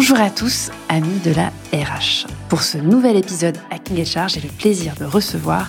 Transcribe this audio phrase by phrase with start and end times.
[0.00, 2.28] Bonjour à tous, amis de la RH.
[2.48, 5.68] Pour ce nouvel épisode à King Charge, j'ai le plaisir de recevoir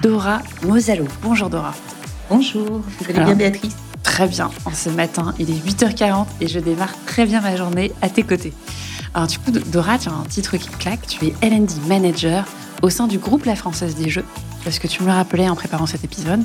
[0.00, 1.06] Dora Mosalo.
[1.22, 1.74] Bonjour Dora.
[2.30, 3.74] Bonjour, vous allez bien Béatrice?
[4.04, 4.52] Très bien.
[4.64, 8.22] En ce matin, il est 8h40 et je démarre très bien ma journée à tes
[8.22, 8.52] côtés.
[9.12, 12.46] Alors du coup, Dora, tu as un titre qui claque, tu es L&D Manager
[12.80, 14.24] au sein du groupe La Française des Jeux.
[14.62, 16.44] Parce que tu me le rappelais en préparant cet épisode,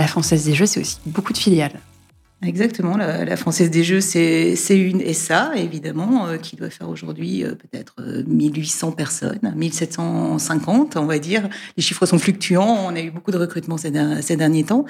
[0.00, 1.78] La Française des Jeux, c'est aussi beaucoup de filiales.
[2.46, 7.54] Exactement, la, Française des Jeux, c'est une SA, évidemment, euh, qui doit faire aujourd'hui euh,
[7.54, 7.94] peut-être
[8.26, 11.48] 1800 euh, personnes, 1750, on va dire.
[11.76, 14.84] Les chiffres sont fluctuants, on a eu beaucoup de recrutements ces, ces derniers temps.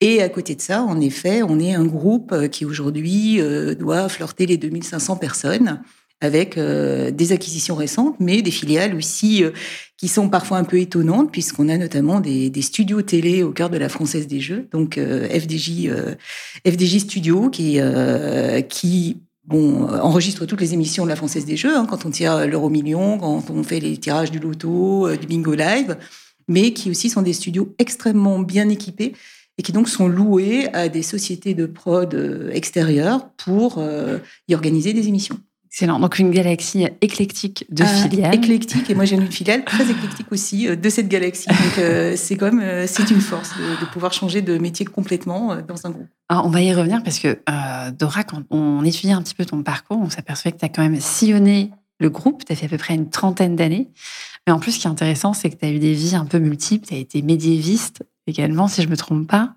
[0.00, 3.40] Et à côté de ça, en effet, on est un groupe qui aujourd'hui
[3.78, 5.80] doit flirter les 2500 personnes
[6.20, 9.50] avec euh, des acquisitions récentes, mais des filiales aussi euh,
[9.96, 13.70] qui sont parfois un peu étonnantes, puisqu'on a notamment des, des, studios télé au cœur
[13.70, 15.90] de la Française des Jeux, donc euh, FDJ,
[16.66, 17.80] FDJ Studio, qui,
[18.68, 22.46] qui bon, enregistre toutes les émissions de la Française des Jeux, hein, quand on tire
[22.46, 25.96] l'euro million, quand on fait les tirages du loto, du bingo live,
[26.48, 29.14] mais qui aussi sont des studios extrêmement bien équipés
[29.58, 33.82] et qui donc sont loués à des sociétés de prod extérieures pour
[34.48, 35.38] y organiser des émissions.
[35.78, 36.00] Excellent.
[36.00, 38.34] Donc une galaxie éclectique de ah, filiales.
[38.34, 38.90] Éclectique.
[38.90, 41.46] Et moi j'ai une filiale très éclectique aussi euh, de cette galaxie.
[41.46, 45.86] Donc euh, c'est comme euh, c'est une force de, pouvoir changer de métier complètement dans
[45.86, 46.08] un groupe.
[46.28, 47.38] Alors, on va y revenir parce que
[47.92, 50.82] Dora, quand on étudie un petit peu ton parcours, on s'aperçoit que tu as quand
[50.82, 51.70] même sillonné
[52.00, 52.44] le groupe.
[52.44, 53.88] Tu as fait à peu près une trentaine d'années.
[54.48, 56.24] Mais en plus, ce qui est intéressant, c'est que tu as eu des vies un
[56.24, 56.88] peu multiples.
[56.88, 59.54] Tu as été médiéviste également, si je me trompe pas.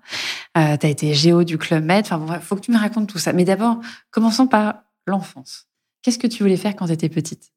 [0.54, 2.04] tu as été géo du Club Med.
[2.08, 3.32] Enfin, il faut que tu me racontes tout ça.
[3.32, 3.80] Mais d'abord,
[4.12, 4.76] commençons par
[5.08, 5.66] l'enfance.
[6.02, 7.52] Qu'est-ce que tu voulais faire quand tu étais petite?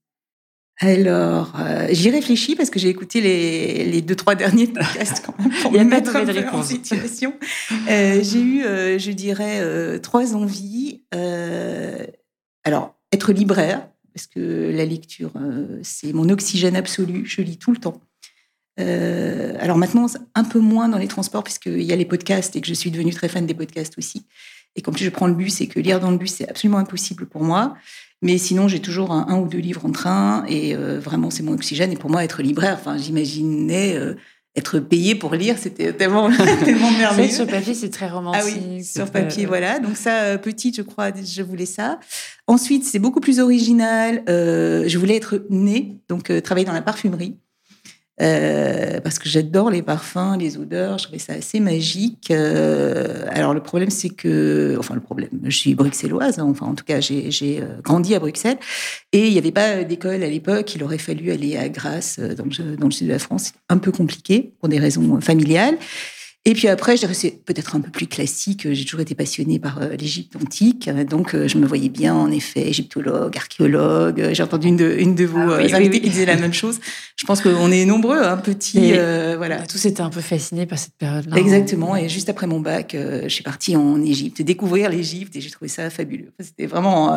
[0.80, 5.38] Alors, euh, j'y réfléchis parce que j'ai écouté les, les, deux, trois derniers podcasts quand
[5.40, 7.34] même pour me mettre un peu en situation.
[7.90, 11.02] Euh, j'ai eu, euh, je dirais, trois envies.
[12.64, 15.32] alors, être libraire, parce que la lecture,
[15.82, 17.26] c'est mon oxygène absolu.
[17.26, 18.02] Je lis tout le temps.
[18.78, 22.68] alors maintenant, un peu moins dans les transports, puisqu'il y a les podcasts et que
[22.68, 24.26] je suis devenue très fan des podcasts aussi.
[24.76, 27.28] Et comme je prends le bus et que lire dans le bus, c'est absolument impossible
[27.28, 27.78] pour moi.
[28.22, 31.54] Mais sinon, j'ai toujours un, ou deux livres en train et euh, vraiment, c'est mon
[31.54, 31.92] oxygène.
[31.92, 34.16] Et pour moi, être libraire, enfin, j'imaginais euh,
[34.56, 36.30] être payé pour lire, c'était tellement,
[36.64, 37.32] tellement merveilleux.
[37.32, 38.42] sur papier, c'est très romantique.
[38.44, 39.80] Ah oui, sur papier, voilà.
[39.80, 42.00] Donc ça, euh, petite, je crois, je voulais ça.
[42.48, 44.24] Ensuite, c'est beaucoup plus original.
[44.28, 47.38] je voulais être née, donc travailler dans la parfumerie.
[48.22, 52.32] Euh, parce que j'adore les parfums, les odeurs, je trouvais ça assez magique.
[52.32, 56.76] Euh, alors le problème, c'est que, enfin le problème, je suis bruxelloise, hein, enfin en
[56.76, 58.58] tout cas j'ai euh, grandi à Bruxelles,
[59.12, 62.46] et il n'y avait pas d'école à l'époque, il aurait fallu aller à Grasse, dans
[62.46, 65.78] le, dans le sud de la France, un peu compliqué pour des raisons familiales.
[66.48, 68.68] Et puis après, je dirais c'est peut-être un peu plus classique.
[68.72, 72.30] J'ai toujours été passionnée par euh, l'Égypte antique, donc euh, je me voyais bien en
[72.30, 74.30] effet égyptologue, archéologue.
[74.32, 76.80] J'ai entendu une de, une de vos ah euh, invités qui disait la même chose.
[77.16, 78.94] Je pense qu'on est nombreux, un hein, petit,
[79.38, 79.66] voilà.
[79.66, 81.36] Tous étaient un peu fascinés par cette période-là.
[81.36, 81.96] Exactement.
[81.96, 85.68] Et juste après mon bac, je suis partie en Égypte découvrir l'Égypte et j'ai trouvé
[85.68, 86.32] ça fabuleux.
[86.40, 87.08] C'était vraiment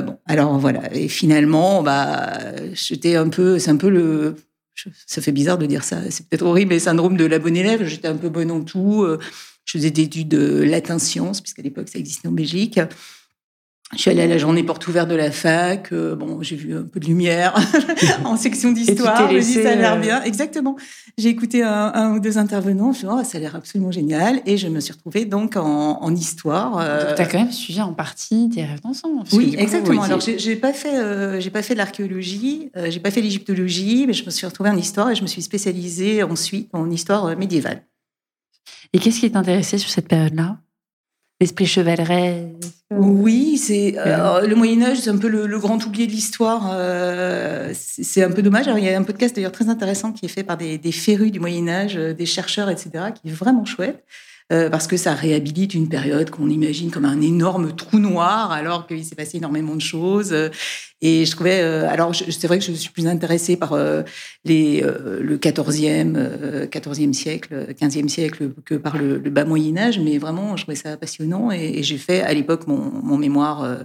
[0.00, 0.16] bon.
[0.24, 0.94] Alors voilà.
[0.94, 2.38] Et finalement, bah,
[2.72, 4.36] j'étais un peu, c'est un peu le
[5.06, 7.84] ça fait bizarre de dire ça, c'est peut-être horrible, mais syndrome de la bonne élève,
[7.84, 9.02] j'étais un peu bonne en tout.
[9.02, 9.18] Euh,
[9.64, 12.80] je faisais des études de latin-sciences, puisqu'à l'époque ça existait en Belgique.
[13.94, 15.92] Je suis allée à la journée porte ouverte de la fac.
[15.92, 17.54] Euh, bon, j'ai vu un peu de lumière
[18.24, 19.30] en section d'histoire.
[19.32, 20.22] Je ça a l'air euh, bien.
[20.24, 20.76] Exactement.
[21.16, 22.92] J'ai écouté un, ou deux intervenants.
[22.92, 24.42] Je me suis dit, oh, ça a l'air absolument génial.
[24.44, 26.78] Et je me suis retrouvée donc en, histoire.
[26.78, 27.14] Euh...
[27.14, 29.24] Tu as quand même suivi en partie tes rêves d'enfant.
[29.32, 30.02] Oui, exactement.
[30.02, 34.12] Alors, j'ai pas fait, euh, j'ai pas fait de l'archéologie, j'ai pas fait l'égyptologie, mais
[34.12, 37.84] je me suis retrouvée en histoire et je me suis spécialisée ensuite en histoire médiévale.
[38.92, 40.58] Et qu'est-ce qui t'intéressait sur cette période-là?
[41.40, 42.48] L'esprit chevaleresque
[42.90, 46.70] Oui, c'est euh, le Moyen Âge, c'est un peu le, grand oublié de l'histoire.
[46.72, 48.66] Euh, c'est un peu dommage.
[48.76, 51.30] il y a un podcast d'ailleurs très intéressant qui est fait par des, des férus
[51.30, 54.04] du Moyen Âge, euh, des chercheurs, etc., qui est vraiment chouette.
[54.50, 58.86] Euh, parce que ça réhabilite une période qu'on imagine comme un énorme trou noir, alors
[58.86, 60.34] qu'il s'est passé énormément de choses.
[61.02, 64.02] Et je trouvais, euh, alors c'est vrai que je suis plus intéressée par euh,
[64.46, 70.56] les, le 14e, 14e siècle, 15e siècle que par le, bas Moyen Âge, mais vraiment,
[70.56, 71.52] je trouvais ça passionnant.
[71.52, 73.78] Et, et j'ai fait à l'époque mon, mon mémoire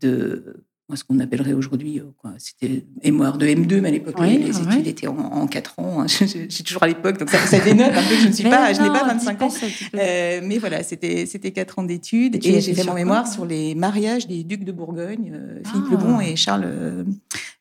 [0.00, 0.56] de
[0.96, 5.06] ce qu'on appellerait aujourd'hui, euh, c'était mémoire de M2, mais à l'époque, les, études étaient
[5.06, 6.02] en, en 4 ans.
[6.02, 6.06] Hein.
[6.08, 8.72] J'ai toujours à l'époque, donc ça, ça, dénote un peu que je ne suis pas,
[8.72, 9.48] je n'ai pas 25 ans.
[9.94, 13.74] Euh, mais voilà, c'était c'était 4 ans d'études et, j'ai fait mon mémoire sur les
[13.74, 16.04] mariages des ducs de Bourgogne, euh, Philippe le ah.
[16.04, 17.04] Bon et Charles,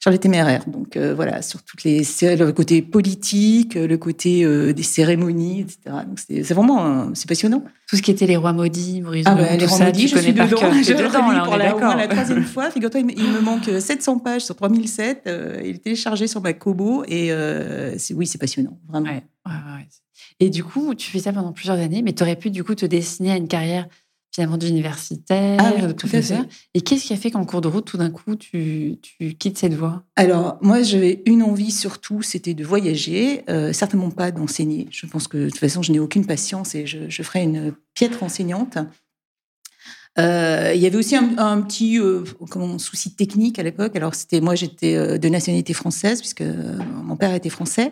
[0.08, 0.64] sur les téméraires.
[0.68, 5.80] Donc euh, voilà, sur toutes les le côté politique, le côté euh, des cérémonies, etc.
[6.08, 7.62] Donc c'est vraiment c'est passionnant.
[7.90, 10.46] Tout ce qui était les rois maudits, Maurice ah les rois maudits, je suis dedans.
[10.48, 12.72] Je dedans, pour la, la troisième fois.
[12.72, 15.24] Figure-toi, il me manque 700 pages sur 3007.
[15.28, 17.34] Euh, il est téléchargé sur ma Kobo et
[18.14, 19.10] oui, c'est passionnant, vraiment.
[19.10, 19.88] Ouais, ouais,
[20.40, 22.76] et du coup, tu fais ça pendant plusieurs années, mais tu aurais pu du coup
[22.76, 23.88] te destiner à une carrière
[24.34, 26.46] finalement d'universitaire, ah de professeur.
[26.74, 29.58] Et qu'est-ce qui a fait qu'en cours de route, tout d'un coup, tu, tu, quittes
[29.58, 30.04] cette voie?
[30.16, 34.88] Alors, moi, j'avais une envie surtout, c'était de voyager, euh, certainement pas d'enseigner.
[34.92, 37.74] Je pense que de toute façon, je n'ai aucune patience et je, je ferai une
[37.94, 38.78] piètre enseignante.
[40.20, 42.24] Euh, il y avait aussi un, petit euh,
[42.80, 43.96] souci technique à l'époque.
[43.96, 46.44] Alors c'était moi j'étais euh, de nationalité française puisque
[47.04, 47.92] mon père était français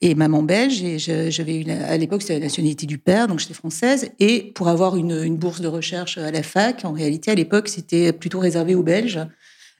[0.00, 3.54] et maman belge et j'avais eu à l'époque c'était la nationalité du père donc j'étais
[3.54, 7.68] française et pour avoir une, bourse de recherche à la fac en réalité à l'époque
[7.68, 9.20] c'était plutôt réservé aux Belges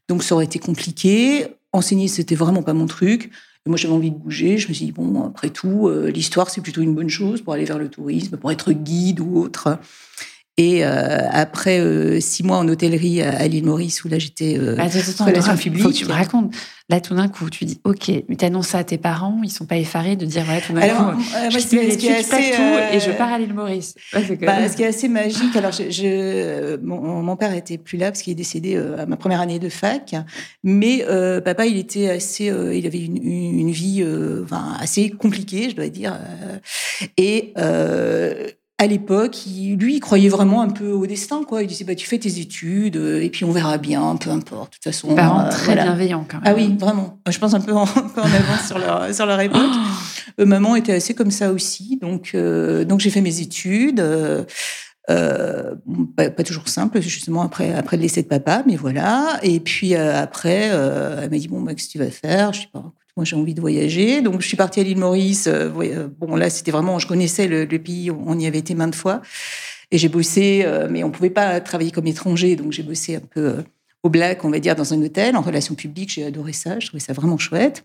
[0.08, 1.46] donc ça aurait été compliqué.
[1.72, 3.30] Enseigner c'était vraiment pas mon truc.
[3.66, 4.58] Moi, j'avais envie de bouger.
[4.58, 7.64] Je me suis dit, bon, après tout, l'histoire, c'est plutôt une bonne chose pour aller
[7.64, 9.78] vers le tourisme, pour être guide ou autre.
[10.56, 14.76] Et euh, après euh, six mois en hôtellerie à, l'île Maurice, où là j'étais euh,
[14.76, 15.82] relations publiques.
[15.82, 16.54] Faut que tu me racontes.
[16.90, 19.50] Là, tout d'un coup, tu dis OK, mais tu annonces ça à tes parents, ils
[19.50, 22.18] sont pas effarés de dire ouais, tout d'un coup, euh, je suis ce qui est
[22.18, 22.62] assez, tout
[22.92, 23.94] et je pars à l'île Maurice.
[24.12, 24.20] bah,
[24.68, 25.56] ce qui est assez magique.
[25.56, 29.16] Alors, je, je mon, mon, père était plus là parce qu'il est décédé à ma
[29.16, 30.14] première année de fac,
[30.62, 31.04] mais
[31.44, 34.06] papa, il était assez, il avait une, une vie
[34.44, 36.16] enfin, assez compliquée, je dois dire,
[37.16, 37.54] et
[38.78, 41.62] à l'époque, lui, il croyait vraiment un peu au destin, quoi.
[41.62, 44.72] Il disait, bah, tu fais tes études, euh, et puis on verra bien, peu importe.
[44.72, 45.14] De toute façon.
[45.14, 46.46] Parents euh, très bienveillants, quand même.
[46.46, 47.20] Ah oui, vraiment.
[47.28, 49.60] Je pense un peu en, avance sur leur, sur leur époque.
[50.38, 50.44] Oh.
[50.44, 51.98] maman était assez comme ça aussi.
[52.02, 54.04] Donc, euh, donc j'ai fait mes études.
[55.06, 59.38] pas, toujours simple, justement, après, après le décès de papa, mais voilà.
[59.44, 62.52] Et puis après, elle m'a dit, bon, bah, qu'est-ce que tu vas faire?
[62.52, 64.22] Je sais pas, moi, j'ai envie de voyager.
[64.22, 65.46] Donc, je suis partie à l'île Maurice.
[65.46, 68.94] Euh, euh, bon, là, c'était vraiment, je connaissais le, pays, on y avait été maintes
[68.94, 69.22] fois.
[69.90, 72.56] Et j'ai bossé, euh, mais on ne pouvait pas travailler comme étranger.
[72.56, 73.62] Donc, j'ai bossé un peu
[74.02, 76.12] au black, on va dire, dans un hôtel, en relations publiques.
[76.12, 76.80] J'ai adoré ça.
[76.80, 77.84] Je trouvais ça vraiment chouette.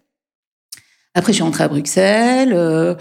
[1.13, 2.97] Après, je suis rentrée à Bruxelles.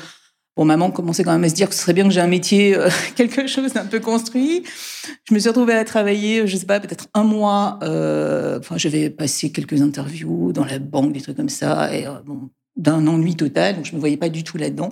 [0.58, 2.26] Bon, maman commençait quand même à se dire que ce serait bien que j'ai un
[2.26, 2.76] métier,
[3.14, 4.64] quelque chose d'un peu construit.
[5.28, 7.78] Je me suis retrouvée à travailler, je sais pas, peut-être un mois.
[7.84, 12.14] Euh, j'avais passé quelques interviews dans la banque, des trucs comme ça, et euh,
[12.74, 14.90] d'un ennui total, donc je me voyais pas du tout là-dedans.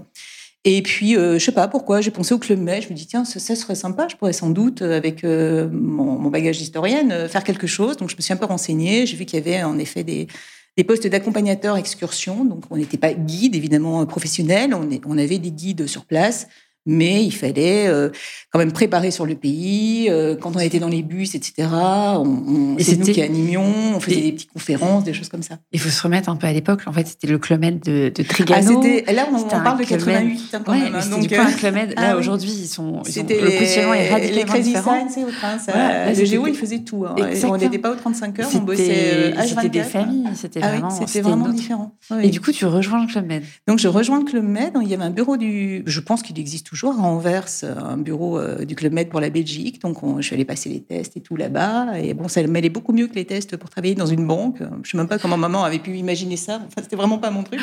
[0.63, 2.85] Et puis, euh, je sais pas pourquoi, j'ai pensé au Club Med.
[2.85, 4.07] Je me dis, tiens, ça, serait sympa.
[4.09, 7.97] Je pourrais sans doute, avec mon, mon, bagage d'historienne, faire quelque chose.
[7.97, 9.05] Donc, je me suis un peu renseignée.
[9.05, 10.29] J'ai vu qu'il y avait en effet des,
[10.77, 12.45] des postes d'accompagnateur excursion.
[12.45, 14.75] Donc, on n'était pas guide, évidemment, professionnel.
[14.75, 16.49] On avait des guides sur place
[16.87, 18.11] mais il fallait euh,
[18.51, 20.09] quand même préparer sur le pays.
[20.09, 24.21] Euh, quand on était dans les bus, etc., on, c'est nous qui animions, on faisait
[24.21, 25.59] des petites conférences, des choses comme ça.
[25.73, 26.83] Il faut se remettre un peu à l'époque.
[26.87, 28.83] En fait, c'était le Club de, de Trigano.
[29.07, 30.95] Ah, là, on, parle de 88 hein, quand même.
[30.95, 33.03] Hein, donc, du coup, un Club Là, ah aujourd'hui, ils sont.
[33.05, 35.59] C'était les, les, les Crazy Science au train.
[35.59, 37.05] Ça, le Géo, il faisait tout.
[37.07, 37.17] Hein.
[37.45, 39.47] On n'était pas aux 35 heures, on bossait H24.
[39.49, 41.97] C'était des familles, c'était ah vraiment, c'était vraiment différent.
[42.23, 43.43] Et du coup, tu rejoins le Club Med.
[43.67, 44.73] Donc, je rejoins le Club Med.
[44.83, 45.83] Il y avait un bureau du.
[45.87, 49.19] Je pense qu'il existe toujours toujours à Anvers un bureau euh, du Club Med pour
[49.19, 49.81] la Belgique.
[49.81, 51.99] Donc, je suis allée passer les tests et tout là-bas.
[51.99, 54.59] Et bon, ça m'allait beaucoup mieux que les tests pour travailler dans une banque.
[54.83, 56.57] Je sais même pas comment maman avait pu imaginer ça.
[56.67, 57.61] Enfin, c'était vraiment pas mon truc.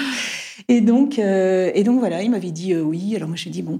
[0.67, 3.15] Et donc, euh, voilà, il m'avait dit euh, oui.
[3.15, 3.79] Alors, moi, je me suis dit, bon,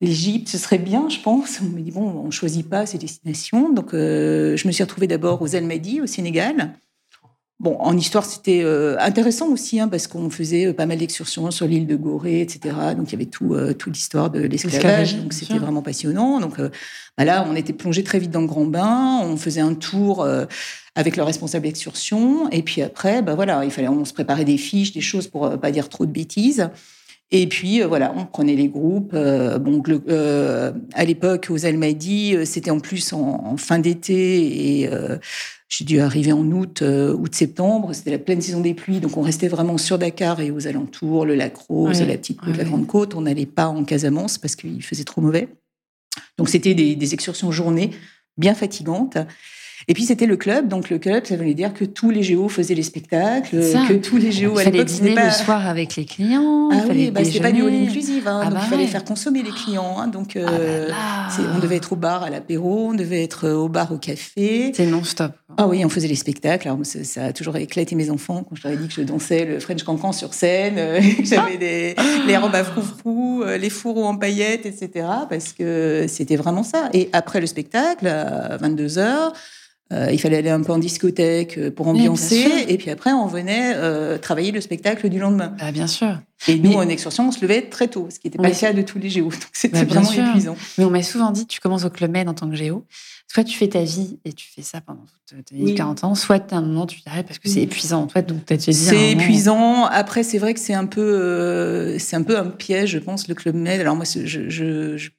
[0.00, 1.60] l'Égypte, ce serait bien, je pense.
[1.62, 3.72] On m'a dit, bon, on ne choisit pas ces destinations.
[3.72, 6.74] Donc, je me suis retrouvée d'abord aux Almadies, au Sénégal.
[7.62, 11.48] Bon, en histoire, c'était euh, intéressant aussi, hein, parce qu'on faisait euh, pas mal d'excursions
[11.52, 12.74] sur l'île de Gorée, etc.
[12.96, 15.14] Donc, il y avait tout, euh, toute l'histoire de l'esclavage.
[15.14, 16.40] Donc, c'était vraiment passionnant.
[16.40, 19.20] Donc, bah là, on était plongé très vite dans le grand bain.
[19.22, 20.26] On faisait un tour
[20.96, 22.50] avec le responsable d'excursion.
[22.50, 25.56] Et puis après, bah voilà, il fallait, on se préparait des fiches, des choses pour
[25.60, 26.68] pas dire trop de bêtises.
[27.30, 29.14] Et puis voilà, on prenait les groupes.
[29.14, 29.82] bon,
[30.94, 34.90] à l'époque, aux Almadies, c'était en plus en, en fin d'été et
[35.72, 37.94] j'ai dû arriver en août, euh, août-septembre.
[37.94, 41.24] C'était la pleine saison des pluies, donc on restait vraiment sur Dakar et aux alentours,
[41.24, 43.14] le lac Rose, la petite côte, la grande côte.
[43.14, 45.48] On n'allait pas en Casamance parce qu'il faisait trop mauvais.
[46.36, 47.90] Donc c'était des, des excursions journées
[48.36, 49.16] bien fatigantes.
[49.88, 52.48] Et puis c'était le club, donc le club, ça voulait dire que tous les géos
[52.48, 53.56] faisaient les spectacles,
[53.88, 55.26] que tous les géos à l'époque dîner pas...
[55.26, 56.68] le soir avec les clients.
[56.72, 59.04] Ah oui, bah, c'était pas du all inclusive, hein, ah donc bah il fallait faire
[59.04, 59.96] consommer les clients.
[59.98, 63.48] Hein, donc ah euh, bah on devait être au bar à l'apéro, on devait être
[63.48, 64.72] au bar au café.
[64.74, 65.32] C'est non-stop.
[65.56, 66.68] Ah oui, on faisait les spectacles.
[66.68, 69.44] Alors, ça, a toujours éclaté mes enfants quand je leur ai dit que je dansais
[69.44, 71.94] le French Cancan sur scène, euh, que j'avais des,
[72.26, 75.06] les robes à froufrou, euh, les fourreaux en paillettes, etc.
[75.28, 76.88] Parce que c'était vraiment ça.
[76.94, 79.32] Et après le spectacle, à 22 h
[79.92, 83.26] Euh, il fallait aller un peu en discothèque euh, pour ambiancer, et puis après on
[83.26, 85.54] venait euh, travailler le spectacle du lendemain.
[85.58, 86.18] Bah, bien sûr.
[86.48, 88.72] Et nous, en excursion, on se levait très tôt, ce qui n'était pas le cas
[88.72, 89.28] de tous les géos.
[89.30, 90.56] Donc c'était bah, vraiment épuisant.
[90.78, 92.84] Mais on m'a souvent dit, tu commences au Club Med en tant que géo,
[93.28, 96.14] soit tu fais ta vie et tu fais ça pendant toute ta vie 40 ans,
[96.14, 98.06] soit à un moment tu t'arrêtes parce que c'est épuisant.
[98.06, 99.84] Toi, donc C'est épuisant.
[99.84, 103.34] Après, c'est vrai que c'est un peu, c'est un peu un piège, je pense, le
[103.34, 103.80] Club Med.
[103.80, 105.10] Alors moi, je, je, je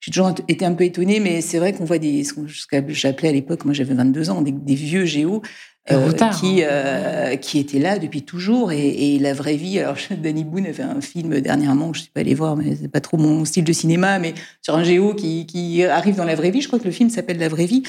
[0.00, 3.28] j'ai toujours été un peu étonnée, mais c'est vrai qu'on voit des, ce que j'appelais
[3.28, 5.42] à l'époque, moi j'avais 22 ans, des, des vieux géos
[5.90, 6.68] euh, qui, hein.
[6.70, 8.72] euh, qui étaient là depuis toujours.
[8.72, 12.02] Et, et, la vraie vie, alors Danny Boone a fait un film dernièrement, je ne
[12.04, 14.84] suis pas allée voir, mais c'est pas trop mon style de cinéma, mais sur un
[14.84, 16.60] géo qui, qui arrive dans la vraie vie.
[16.60, 17.82] Je crois que le film s'appelle La vraie vie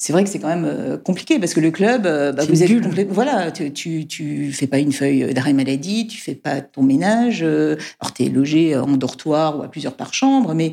[0.00, 2.62] c'est vrai que c'est quand même euh, compliqué parce que le club, euh, bah, vous
[2.62, 6.60] êtes complètement, voilà, tu, tu, tu fais pas une feuille d'arrêt maladie, tu fais pas
[6.60, 7.40] ton ménage.
[7.42, 10.70] Euh, alors tu es logé en dortoir ou à plusieurs par chambre, mais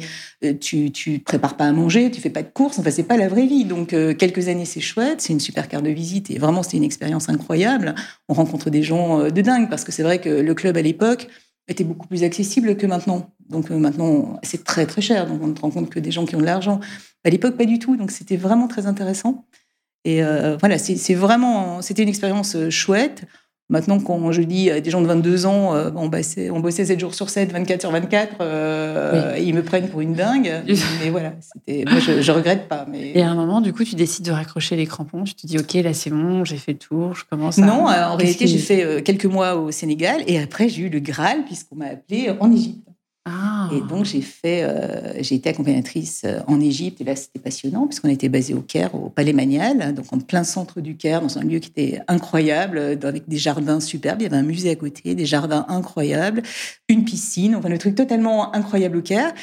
[0.59, 2.77] tu tu prépares pas à manger, tu fais pas de courses.
[2.77, 3.65] Enfin c'est pas la vraie vie.
[3.65, 6.83] Donc quelques années c'est chouette, c'est une super carte de visite et vraiment c'est une
[6.83, 7.95] expérience incroyable.
[8.29, 11.27] On rencontre des gens de dingue parce que c'est vrai que le club à l'époque
[11.67, 13.31] était beaucoup plus accessible que maintenant.
[13.49, 15.27] Donc maintenant c'est très très cher.
[15.27, 16.79] Donc on ne rend compte que des gens qui ont de l'argent.
[17.25, 17.97] À l'époque, pas du tout.
[17.97, 19.45] Donc, c'était vraiment très intéressant.
[20.05, 23.23] Et euh, voilà, c'est vraiment, c'était une expérience euh, chouette.
[23.69, 26.85] Maintenant, quand je dis à des gens de 22 ans, euh, on, bossait, on bossait
[26.85, 30.51] 7 jours sur 7, 24 sur 24, ils me prennent pour une dingue.
[31.03, 31.33] mais voilà,
[31.67, 32.85] moi, je, je regrette pas.
[32.89, 33.11] Mais...
[33.15, 35.23] Et à un moment, du coup, tu décides de raccrocher les crampons.
[35.23, 37.65] Tu te dis, OK, là, c'est bon, j'ai fait le tour, je commence à...
[37.65, 41.43] Non, en réalité, j'ai fait quelques mois au Sénégal et après, j'ai eu le Graal,
[41.45, 42.84] puisqu'on m'a appelé en Égypte.
[43.27, 43.69] Ah.
[43.73, 47.01] Et donc, j'ai fait, euh, j'ai été accompagnatrice euh, en Égypte.
[47.01, 50.43] Et là, c'était passionnant, puisqu'on était basé au Caire, au Palais Manial, donc en plein
[50.43, 54.21] centre du Caire, dans un lieu qui était incroyable, avec des jardins superbes.
[54.21, 56.43] Il y avait un musée à côté, des jardins incroyables,
[56.87, 59.33] une piscine, enfin, le truc totalement incroyable au Caire.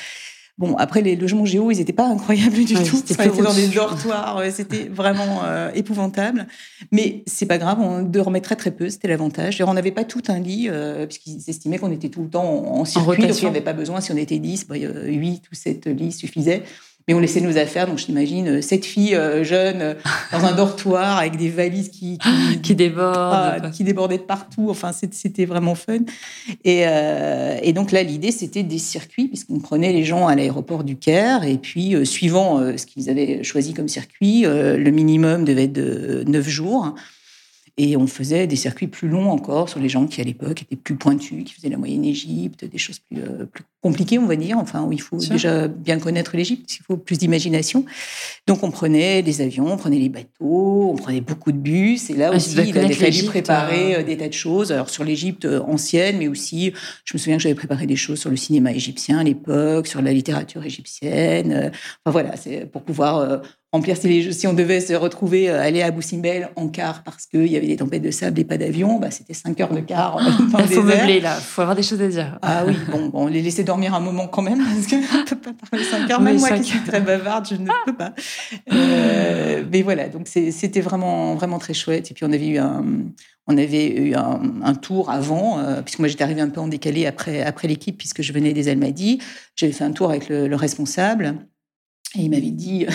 [0.59, 3.03] Bon, après, les logements géo, ils n'étaient pas incroyables du tout.
[3.05, 6.47] C'était dans des dortoirs, c'était vraiment euh, épouvantable.
[6.91, 9.63] Mais c'est pas grave, on dormait très très peu, c'était l'avantage.
[9.67, 12.85] On n'avait pas tout un lit, euh, puisqu'ils estimaient qu'on était tout le temps en,
[12.85, 15.87] circuit, donc il n'y avait pas besoin, si on était 10, bah, 8 ou 7
[15.87, 16.63] lits suffisaient.
[17.13, 19.95] Mais on laissait nos affaires, donc je t'imagine euh, sept filles euh, jeunes euh,
[20.33, 22.17] dans un dortoir avec des valises qui
[22.63, 24.69] qui, débordent, ah, qui débordaient de partout.
[24.71, 25.99] Enfin, c'était vraiment fun.
[26.65, 26.85] Et,
[27.63, 31.45] et donc là, l'idée c'était des circuits puisqu'on prenait les gens à l'aéroport du Caire
[31.45, 36.49] et puis suivant ce qu'ils avaient choisi comme circuit, le minimum devait être de neuf
[36.49, 36.95] jours.
[37.79, 40.77] Et on faisait des circuits plus longs encore sur les gens qui, à l'époque, étaient
[40.77, 44.37] plus pointus, qui faisaient la moyenne Égypte, des choses plus, euh, plus compliquées, on va
[44.37, 47.87] dire, enfin, où il faut déjà bien connaître l'Égypte, il faut plus d'imagination.
[48.47, 52.11] Donc, on prenait des avions, on prenait les bateaux, on prenait beaucoup de bus.
[52.11, 54.01] Et là ah, aussi, il avait fallu préparer euh.
[54.01, 54.71] Euh, des tas de choses.
[54.71, 56.75] Alors, sur l'Égypte ancienne, mais aussi,
[57.05, 60.03] je me souviens que j'avais préparé des choses sur le cinéma égyptien à l'époque, sur
[60.03, 61.73] la littérature égyptienne.
[62.05, 63.41] Enfin, voilà, c'est pour pouvoir
[63.73, 67.47] remplir si, si, on devait se retrouver euh, aller à Boussimbel en car parce qu'il
[67.47, 70.19] y avait des tempêtes de sable et pas d'avion, bah, c'était 5 heures de car.
[70.59, 72.39] Il faut meubler là, il faut avoir des choses à dire.
[72.43, 75.25] Ah oui, bon, bon on les laissait dormir un moment quand même parce qu'on ne
[75.25, 76.21] peut pas parler 5 heures.
[76.21, 78.13] Même moi qui suis très bavarde, je ne peux pas.
[78.73, 82.11] Euh, mais voilà, donc c'était vraiment, vraiment très chouette.
[82.11, 82.85] Et puis on avait eu un,
[83.47, 87.07] on avait eu un, tour avant, euh, puisque moi j'étais arrivée un peu en décalé
[87.07, 89.19] après, après l'équipe, puisque je venais des Almadies.
[89.57, 91.37] J'avais fait un tour avec le, le responsable.
[92.15, 92.87] Et il m'avait dit,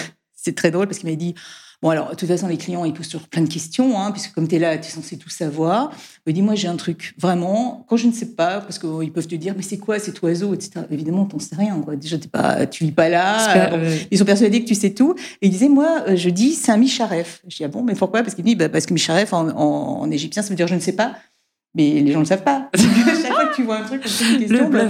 [0.47, 1.35] c'est très drôle parce qu'il m'a dit
[1.83, 4.33] Bon, alors, de toute façon, les clients, ils posent toujours plein de questions, hein, puisque
[4.33, 5.91] comme tu es là, tu es censé tout savoir.
[6.25, 9.11] Il me dit Moi, j'ai un truc, vraiment, quand je ne sais pas, parce qu'ils
[9.13, 10.85] peuvent te dire Mais c'est quoi cet oiseau etc.
[10.89, 11.79] Évidemment, tu n'en sais rien.
[11.81, 11.95] Quoi.
[11.95, 13.77] Déjà, es pas, tu vis pas là.
[14.09, 15.13] Ils sont persuadés que tu sais tout.
[15.41, 17.43] Et il disait Moi, euh, je dis C'est un Micharef.
[17.47, 18.23] Je dis Ah bon, mais pourquoi?
[18.23, 20.79] Parce qu'il dit bah, Parce que Micharef, en, en, égyptien, ça veut dire je ne
[20.79, 21.15] sais pas.
[21.75, 22.71] Mais les gens ne le savent pas.
[22.75, 24.69] chaque fois que tu vois un truc, une question.
[24.69, 24.89] Le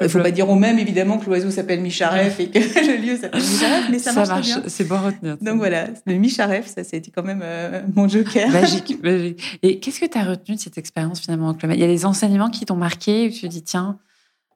[0.00, 3.04] il ne faut pas dire au même, évidemment, que l'oiseau s'appelle Micharef et que le
[3.04, 4.62] lieu s'appelle Micharef, mais ça, marche, bien.
[4.66, 5.36] C'est bon à retenir.
[5.40, 8.48] Donc voilà, le Micharef, ça, ça été quand même euh, mon joker.
[8.50, 9.58] Magique, magique.
[9.62, 12.50] Et qu'est-ce que tu as retenu de cette expérience finalement Il y a des enseignements
[12.50, 13.98] qui t'ont marqué où tu te dis, tiens,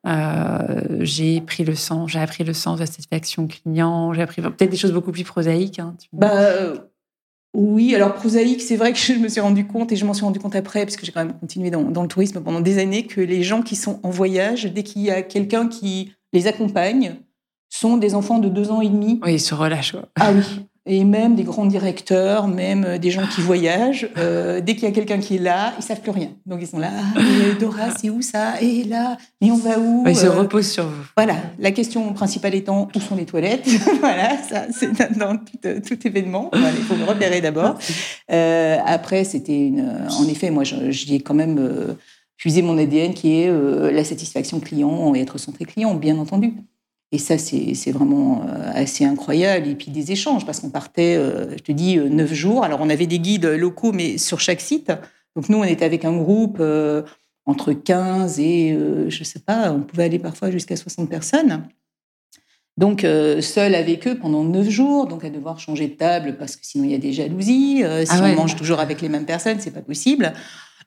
[0.07, 4.43] euh, j'ai pris le sens, j'ai appris le sens de la satisfaction client, j'ai appris
[4.43, 5.79] peut-être des choses beaucoup plus prosaïques.
[5.79, 6.77] Hein, bah, euh,
[7.55, 10.25] oui, alors prosaïque, c'est vrai que je me suis rendu compte, et je m'en suis
[10.25, 12.79] rendu compte après, parce que j'ai quand même continué dans, dans, le tourisme pendant des
[12.79, 16.47] années, que les gens qui sont en voyage, dès qu'il y a quelqu'un qui les
[16.47, 17.17] accompagne,
[17.69, 19.21] sont des enfants de deux ans et demi.
[19.23, 19.97] Oui, ils se relâchent.
[20.19, 24.75] Ah oui, et même des grands directeurs, même euh, des gens qui voyagent, euh, dès
[24.75, 26.31] qu'il y a quelqu'un qui est là, ils savent plus rien.
[26.45, 27.21] Donc ils sont là, ah,
[27.61, 28.61] Dora, c'est où ça?
[28.61, 30.05] Et là, mais on va où?
[30.09, 31.05] Ils se euh, reposent sur vous.
[31.17, 33.69] Voilà, la question principale étant, où sont les toilettes?
[34.01, 36.51] Voilà, ça c'est dans tout, événement.
[36.53, 37.79] il faut me repérer d'abord.
[38.29, 40.09] après, c'était une...
[40.19, 41.97] En effet, moi, j'y ai quand même
[42.37, 43.53] puisé mon ADN qui est
[43.93, 46.55] la satisfaction client et être centré client, bien entendu.
[47.13, 49.69] Et ça, c'est vraiment assez incroyable.
[49.69, 52.65] Et puis des échanges, parce qu'on partait, je te dis, neuf jours.
[52.65, 54.91] Alors, on avait des guides locaux, mais sur chaque site.
[55.37, 56.63] Donc, nous, on était avec un groupe
[57.45, 58.75] entre 15 et,
[59.09, 61.69] je ne sais pas, on pouvait aller parfois jusqu'à 60 personnes.
[62.79, 66.57] Donc, euh, seul avec eux pendant neuf jours, donc à devoir changer de table parce
[66.57, 67.85] que sinon il y a des jalousies.
[67.85, 70.33] Euh, si ah on mange toujours avec les mêmes personnes, c'est pas possible.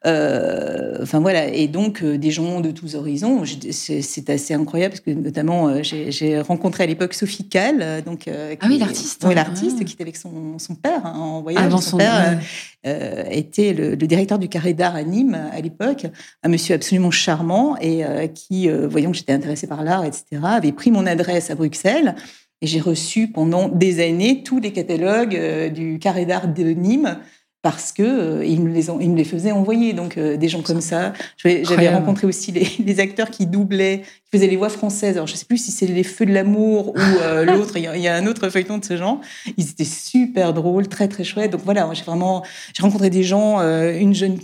[0.06, 3.44] Euh, enfin voilà, et donc euh, des gens de tous horizons.
[3.72, 8.66] C'est assez incroyable parce que notamment euh, j'ai rencontré à l'époque Sophie Kahl, donc ah
[8.68, 11.64] oui l'artiste, oui l'artiste qui était avec son, son père hein, en voyage.
[11.64, 12.40] Avant son, père
[12.84, 16.06] était le, directeur du Carré d'art à Nîmes à l'époque,
[16.44, 20.92] un monsieur absolument charmant et qui, voyant que j'étais intéressée par l'art, etc., avait pris
[20.92, 22.16] mon adresse à Bruxelles.
[22.62, 27.18] Et j'ai reçu pendant des années tous les catalogues du Carré d'art de Nîmes
[27.66, 29.94] parce que euh, ils, me les ont, ils me les faisaient envoyer.
[29.94, 31.14] Donc euh, des gens comme ça.
[31.44, 32.52] J'avais rencontré aussi
[32.86, 35.16] les, acteurs qui doublaient, qui faisaient les voix françaises.
[35.16, 37.76] Alors je sais plus si c'est les Feux de l'amour ou euh, l'autre.
[37.78, 39.20] Il y, a un autre feuilleton de ce genre.
[39.58, 41.50] Ils étaient super drôles, très très chouettes.
[41.50, 42.44] Donc voilà, j'ai vraiment
[42.76, 44.38] j'ai rencontré des gens, une jeune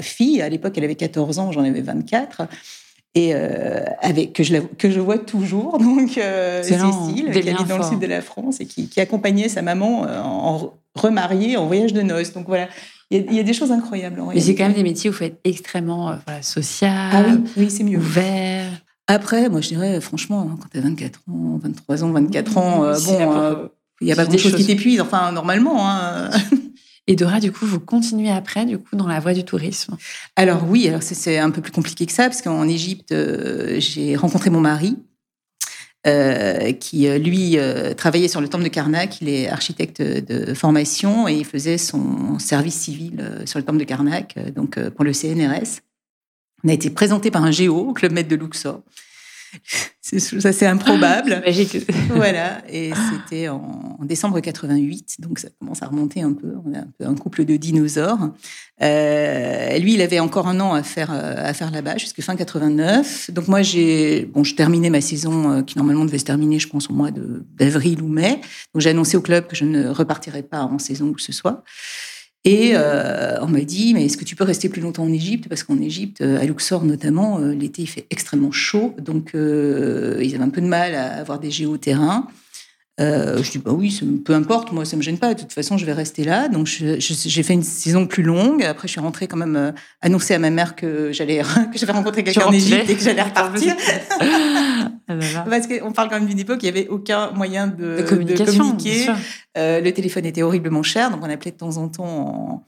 [0.00, 2.42] fille à l'époque, elle avait 14 ans, j'en avais 24
[3.18, 3.34] et
[4.00, 6.10] avec que je que je vois toujours donc
[6.62, 10.02] Cécile qui habite dans le sud de la France et qui, qui accompagnait sa maman
[10.02, 12.32] en remarié en voyage de noces.
[12.32, 12.68] Donc voilà,
[13.10, 14.22] il y, a des choses incroyables.
[14.34, 17.24] Mais c'est quand même des métiers où il faut être extrêmement euh, voilà, social, ah
[17.26, 17.98] oui, oui c'est mieux.
[17.98, 18.70] ouvert.
[19.06, 22.84] Après, moi je dirais franchement, hein, quand tu as 24 ans, 23 ans, 24 ans,
[22.84, 23.68] euh, bon, euh,
[24.02, 25.88] il n'y a pas grand chose qui t'épuise, enfin normalement.
[25.88, 26.30] Hein.
[27.08, 29.96] Et Dora, du coup, vous continuez après, du coup, dans la voie du tourisme?
[30.36, 33.12] Alors oui, alors c'est un peu plus compliqué que ça, parce qu'en Égypte,
[33.78, 34.96] j'ai rencontré mon mari,
[36.06, 39.20] euh, qui euh, lui euh, travaillait sur le temple de Karnak.
[39.20, 43.84] Il est architecte de formation et il faisait son service civil sur le temple de
[43.84, 45.80] Karnak, donc pour le CNRS.
[46.62, 48.80] On a été présenté par un géo Club Maître de Luxor.
[50.18, 51.42] Ça, c'est improbable.
[52.08, 52.62] voilà.
[52.70, 56.54] Et c'était en, décembre 88, donc ça commence à remonter un peu.
[56.64, 58.30] On a un peu un couple de dinosaures.
[58.80, 63.32] Euh, lui, il avait encore un an à faire, à faire là-bas, jusqu'à fin 89.
[63.32, 66.68] Donc moi, j'ai, bon, je terminais ma saison euh, qui normalement devait se terminer, je
[66.68, 68.40] pense, au mois d'avril ou mai.
[68.72, 71.32] Donc j'ai annoncé au club que je ne repartirais pas en saison ou que ce
[71.32, 71.64] soit.
[72.44, 75.48] Et euh, on m'a dit, mais est-ce que tu peux rester plus longtemps en Égypte?
[75.48, 78.94] Parce qu'en Égypte, à Luxor notamment, euh, l'été, il fait extrêmement chaud.
[78.98, 82.28] Donc, euh, ils avaient un peu de mal à avoir des géoterrains.
[83.00, 85.34] Euh, je dis bah oui, peu importe, moi ça me gêne pas.
[85.34, 86.48] De toute façon, je vais rester là.
[86.48, 88.64] Donc j'ai fait une saison plus longue.
[88.64, 91.92] Après, je suis rentrée quand même euh, annoncer à ma mère que j'allais que j'avais
[91.92, 93.76] rencontré quelqu'un en Égypte et que j'allais repartir.
[95.10, 99.06] Ah, Parce qu'on parle quand même d'une époque, il y avait aucun moyen de, communiquer.
[99.56, 102.66] Euh, le téléphone était horriblement cher, donc on appelait de temps en temps en,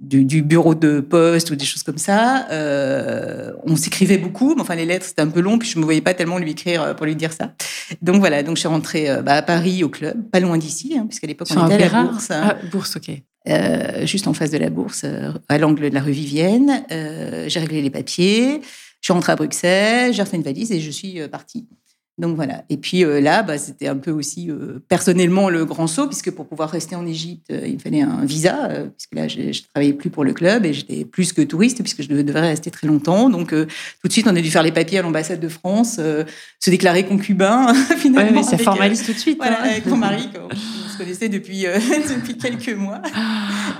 [0.00, 2.46] du, bureau de poste ou des choses comme ça.
[2.50, 5.84] Euh, on s'écrivait beaucoup, mais enfin les lettres c'était un peu long, puis je me
[5.84, 7.52] voyais pas tellement lui écrire euh, pour lui dire ça.
[8.02, 10.96] Donc voilà, donc je suis rentrée euh, bah, à Paris au club, pas loin d'ici,
[10.98, 12.30] hein, puisqu'à l'époque on était à la bourse.
[12.30, 13.10] Ah, bourse, ok.
[14.04, 15.04] juste en face de la bourse,
[15.48, 16.84] à l'angle de la rue Vivienne.
[16.90, 18.60] j'ai réglé les papiers.
[19.00, 21.68] Je suis rentrée à Bruxelles, j'ai refait une valise et je suis partie.
[22.18, 22.64] Donc voilà.
[22.68, 26.32] Et puis euh, là, bah, c'était un peu aussi euh, personnellement le grand saut, puisque
[26.32, 29.92] pour pouvoir rester en Égypte, euh, il fallait un visa, puisque là, je ne travaillais
[29.92, 33.30] plus pour le club et j'étais plus que touriste, puisque je devais rester très longtemps.
[33.30, 36.70] Donc tout de suite, on a dû faire les papiers à l'ambassade de France, se
[36.70, 38.40] déclarer concubin, finalement.
[38.40, 39.38] Oui, ça formalise tout de suite.
[39.38, 39.68] Voilà, hein.
[39.70, 41.62] avec mon mari, on se connaissait depuis,
[42.16, 43.00] depuis quelques mois.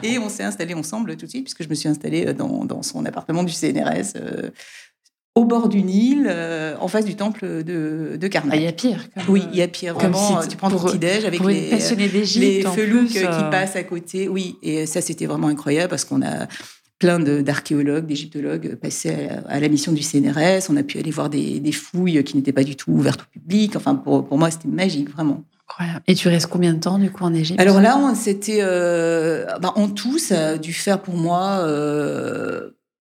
[0.04, 2.82] Et on s'est installés ensemble tout de suite, puisque je me suis installée dans, dans
[2.82, 4.14] son appartement du CNRS
[5.38, 8.54] au bord du Nil, euh, en face du temple de, de Karnak.
[8.54, 9.08] Ah, il y a pire.
[9.28, 9.94] oui, il y a pire.
[9.94, 13.50] Vraiment, tu prends ton petit-déj avec les, les felouks qui euh.
[13.50, 14.28] passent à côté.
[14.28, 16.48] Oui, et ça, c'était vraiment incroyable parce qu'on a
[16.98, 20.70] plein d'archéologues, d'égyptologues passés à, la mission du CNRS.
[20.70, 23.76] On a pu aller voir des, fouilles qui n'étaient pas du tout ouvertes au public.
[23.76, 25.44] Enfin, pour, pour moi, c'était magique, vraiment.
[25.68, 26.02] Incroyable.
[26.08, 27.60] Et tu restes combien de temps, du coup, en Égypte?
[27.60, 28.58] Alors là, c'était...
[28.60, 31.64] Euh, bah, en tout, ça a dû faire pour moi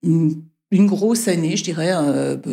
[0.04, 0.36] une
[0.71, 1.93] une grosse année, je dirais,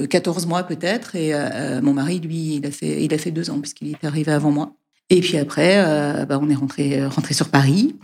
[0.09, 1.17] 14 euh, mois peut-être.
[1.17, 4.05] Et euh, mon mari, lui, il a fait, il a fait deux ans puisqu'il est
[4.05, 4.75] arrivé avant moi.
[5.11, 7.97] Et puis après, euh, bah, on est rentré, rentré sur Paris.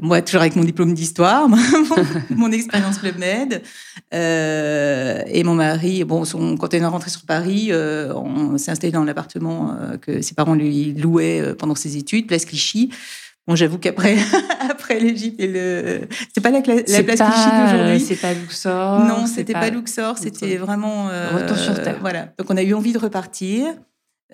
[0.00, 1.48] moi, toujours avec mon diplôme d'histoire,
[2.30, 3.62] mon, expérience Club Med.
[4.12, 9.76] et mon mari, bon, quand on est rentré sur Paris, on s'est installé dans l'appartement
[10.00, 12.90] que ses parents lui louaient pendant ses études, Place Clichy.
[13.46, 14.16] Bon, j'avoue qu'après
[14.70, 18.00] après l'Égypte et le c'est pas la, la place Clichy d'aujourd'hui.
[18.00, 19.04] C'est pas Luxor.
[19.04, 21.98] Non, c'était pas, pas Luxor, c'était vraiment euh, retour sur terre.
[22.00, 22.32] Voilà.
[22.38, 23.66] Donc on a eu envie de repartir.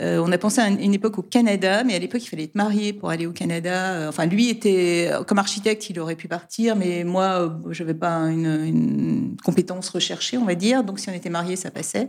[0.01, 2.55] Euh, on a pensé à une époque au Canada, mais à l'époque il fallait être
[2.55, 3.93] marié pour aller au Canada.
[3.93, 8.15] Euh, enfin, lui était comme architecte, il aurait pu partir, mais moi, je n'avais pas
[8.31, 10.85] une, une, compétence recherchée, on va dire.
[10.85, 12.09] Donc si on était marié, ça passait.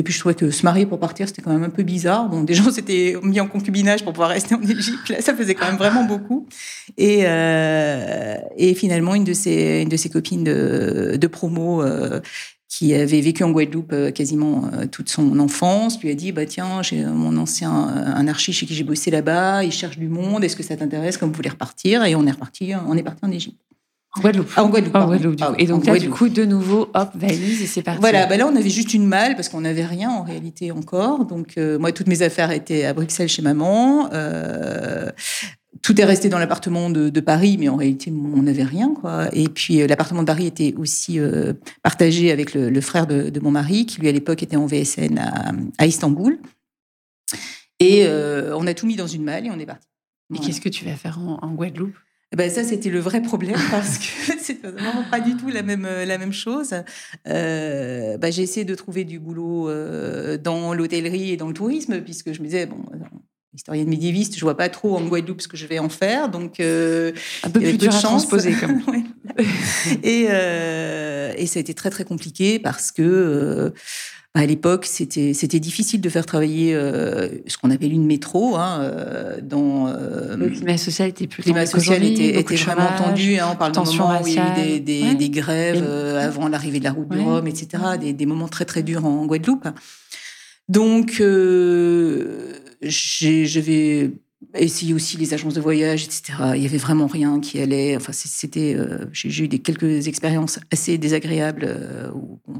[0.00, 2.26] Et puis je trouvais que se marier pour partir, c'était quand même un peu bizarre.
[2.30, 5.10] Bon, des gens s'étaient mis en concubinage pour pouvoir rester en Égypte.
[5.10, 6.46] Là, ça faisait quand même vraiment beaucoup.
[6.96, 8.38] Et, euh,
[8.74, 12.20] finalement, une de ses, une de copines de, promo euh,
[12.66, 16.80] qui avait vécu en Guadeloupe euh, quasiment toute son enfance, lui a dit bah tiens
[16.82, 20.56] j'ai mon ancien un archi chez qui j'ai bossé là-bas, il cherche du monde, est-ce
[20.56, 22.04] que ça t'intéresse comme vous voulez repartir?
[22.04, 23.60] Et on est reparti, on est parti en Égypte.
[24.16, 24.50] En Guadeloupe.
[24.56, 24.96] Ah, en Guadeloupe.
[24.96, 28.00] En Guadeloupe ah, et donc là, du coup, de nouveau, hop, valise et c'est parti.
[28.00, 31.26] Voilà, bah là, on avait juste une malle parce qu'on n'avait rien en réalité encore.
[31.26, 34.10] Donc, euh, moi, toutes mes affaires étaient à Bruxelles chez maman.
[34.12, 35.10] Euh,
[35.82, 38.94] tout est resté dans l'appartement de, de, Paris, mais en réalité, on n'avait rien.
[38.94, 39.28] Quoi.
[39.32, 41.52] Et puis, euh, l'appartement de Paris était aussi euh,
[41.84, 44.66] partagé avec le, le frère de, de, mon mari, qui lui, à l'époque, était en
[44.66, 46.38] VSN à, à Istanbul.
[47.78, 49.86] Et on a tout mis dans une malle et on est parti.
[50.28, 50.48] Mais voilà.
[50.48, 51.96] qu'est-ce que tu vas faire en, en Guadeloupe?
[52.36, 55.82] Ben ça, c'était le vrai problème parce que c'est vraiment pas du tout la même
[55.82, 56.74] la même chose.
[57.26, 62.00] Euh, bah, j'ai essayé de trouver du boulot euh, dans l'hôtellerie et dans le tourisme
[62.00, 62.84] puisque je me disais bon,
[63.54, 66.60] historienne médiéviste, je vois pas trop en Guadeloupe ce que je vais en faire, donc
[66.60, 67.12] euh,
[67.42, 68.82] un peu plus dur à transposer comme.
[68.88, 69.02] ouais.
[70.02, 73.70] et euh, et ça a été très très compliqué parce que euh,
[74.34, 78.56] à l'époque, c'était c'était difficile de faire travailler euh, ce qu'on appelle une métro.
[78.56, 78.92] Hein,
[79.42, 83.38] dans le climat social était plus climat social était, était vraiment tendu.
[83.38, 85.14] Hein, on parle d'un moment où il y a eu des, des, ouais.
[85.14, 87.16] des grèves avant l'arrivée de la route ouais.
[87.16, 87.68] du Rhum, etc.
[88.00, 89.68] Des, des, moments très très durs en Guadeloupe.
[90.68, 91.80] Donc, je
[93.58, 94.12] vais
[94.54, 96.32] essayer aussi les agences de voyage, etc.
[96.54, 97.96] Il y avait vraiment rien qui allait.
[97.96, 98.74] Enfin, c'était.
[98.74, 101.76] Euh, j'ai eu des quelques expériences assez désagréables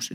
[0.01, 0.15] je,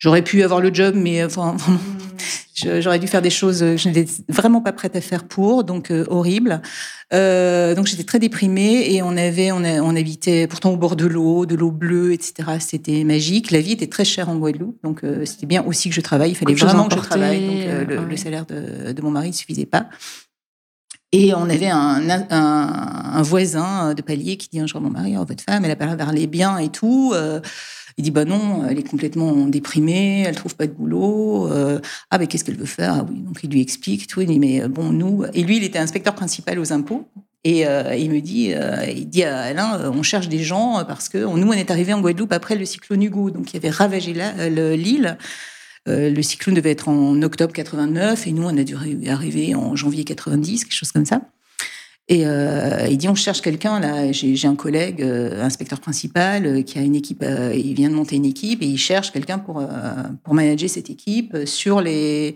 [0.00, 3.88] J'aurais pu avoir le job, mais enfin, vraiment, j'aurais dû faire des choses que je
[3.88, 6.62] n'étais vraiment pas prête à faire pour, donc euh, horrible.
[7.12, 10.96] Euh, donc j'étais très déprimée et on avait, on, a, on habitait pourtant au bord
[10.96, 12.50] de l'eau, de l'eau bleue, etc.
[12.60, 13.50] C'était magique.
[13.50, 16.30] La vie était très chère en Guadeloupe, donc euh, c'était bien aussi que je travaille.
[16.30, 17.46] Il fallait Quelque vraiment que je travaille.
[17.46, 18.10] Donc euh, le, ouais.
[18.10, 19.88] le, salaire de, de, mon mari ne suffisait pas.
[21.12, 25.16] Et on avait un, un, un, voisin de palier qui dit un jour mon mari,
[25.18, 27.12] oh, votre femme, elle a parlé bien et tout.
[27.90, 31.48] Euh, il dit bah non, elle est complètement déprimée, elle trouve pas de boulot.
[31.50, 32.94] Euh, ah mais qu'est-ce qu'elle veut faire?
[32.94, 34.20] Ah oui, donc il lui explique tout.
[34.20, 37.08] Il dit mais bon nous et lui il était inspecteur principal aux impôts
[37.44, 41.08] et euh, il me dit euh, il dit à Alain on cherche des gens parce
[41.08, 44.12] que nous on est arrivé en Guadeloupe après le cyclone Hugo donc il avait ravagé
[44.12, 45.16] l'île.
[45.88, 48.76] Euh, le cyclone devait être en octobre 89 et nous on a dû
[49.08, 51.22] arriver en janvier 90 quelque chose comme ça.
[52.10, 54.10] Et euh, il dit on cherche quelqu'un là.
[54.10, 57.24] J'ai un collègue, euh, inspecteur principal, euh, qui a une équipe.
[57.54, 59.62] Il vient de monter une équipe et il cherche quelqu'un pour
[60.24, 62.34] pour manager cette équipe sur les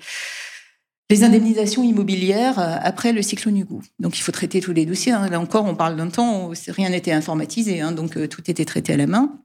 [1.10, 3.82] les indemnisations immobilières après le cyclone Hugo.
[3.98, 5.12] Donc il faut traiter tous les dossiers.
[5.12, 5.28] Hein.
[5.28, 8.94] Là encore, on parle d'un temps où rien n'était informatisé, hein, donc tout était traité
[8.94, 9.40] à la main.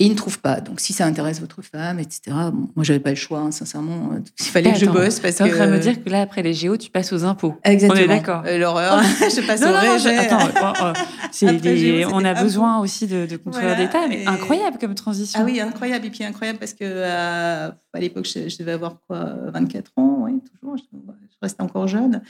[0.00, 0.60] Et il ne trouve pas.
[0.60, 2.20] Donc, si ça intéresse votre femme, etc.,
[2.52, 4.10] bon, moi, j'avais pas le choix, hein, sincèrement.
[4.12, 5.20] Euh, il fallait que je bosse.
[5.20, 5.44] parce que.
[5.44, 7.54] Tu en train de me dire que là, après les géos, tu passes aux impôts.
[7.62, 8.00] Exactement.
[8.00, 8.42] On est d'accord.
[8.44, 9.00] Euh, L'horreur.
[9.20, 9.78] je passe non, au non.
[10.18, 10.92] Attends, oh,
[11.42, 14.26] oh, des, géo, on a besoin aussi de, de voilà, d'État, mais et...
[14.26, 15.38] incroyable comme transition.
[15.40, 16.06] Ah oui, incroyable.
[16.06, 20.18] Et puis incroyable parce que euh, à l'époque, je, je, devais avoir quoi, 24 ans,
[20.22, 20.76] oui, toujours.
[20.76, 22.20] Je, je restais encore jeune.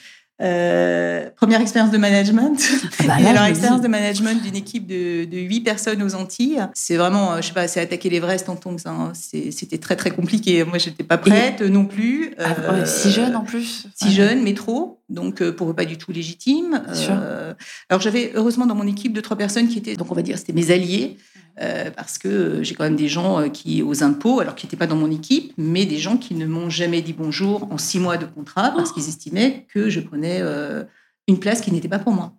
[0.43, 2.59] Euh, première expérience de management.
[2.99, 6.67] Ah bah là, alors, expérience de management d'une équipe de, de 8 personnes aux Antilles.
[6.75, 8.77] C'est vraiment, je sais pas, c'est attaquer l'Everest en tongs.
[8.87, 9.13] Hein.
[9.15, 10.65] C'était très, très compliqué.
[10.65, 11.69] Moi, j'étais pas prête Et...
[11.69, 12.35] non plus.
[12.39, 13.87] Ah, euh, si jeune en plus.
[13.95, 14.11] Si ouais.
[14.11, 15.01] jeune, mais trop.
[15.09, 16.83] Donc, euh, pour eux, pas du tout légitime.
[16.89, 17.55] Euh,
[17.89, 20.39] alors, j'avais heureusement dans mon équipe deux, trois personnes qui étaient, donc on va dire,
[20.39, 21.17] c'était mes alliés.
[21.61, 24.77] Euh, parce que j'ai quand même des gens euh, qui, aux impôts, alors qui n'étaient
[24.77, 28.01] pas dans mon équipe, mais des gens qui ne m'ont jamais dit bonjour en six
[28.01, 30.83] mois de contrat parce qu'ils estimaient que je prenais euh,
[31.29, 32.35] une place qui n'était pas pour moi.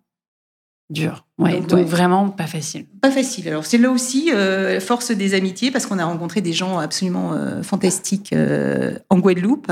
[0.89, 1.25] Dur.
[1.39, 1.85] Ouais, donc, donc ouais.
[1.85, 2.85] vraiment pas facile.
[3.01, 3.47] Pas facile.
[3.47, 7.33] Alors c'est là aussi euh, force des amitiés parce qu'on a rencontré des gens absolument
[7.33, 9.71] euh, fantastiques euh, en Guadeloupe.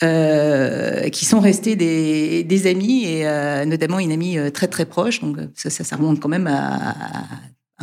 [0.00, 3.24] qui sont restés des, des amis et
[3.66, 7.24] notamment une amie très très proche donc ça, ça, ça remonte quand même à, à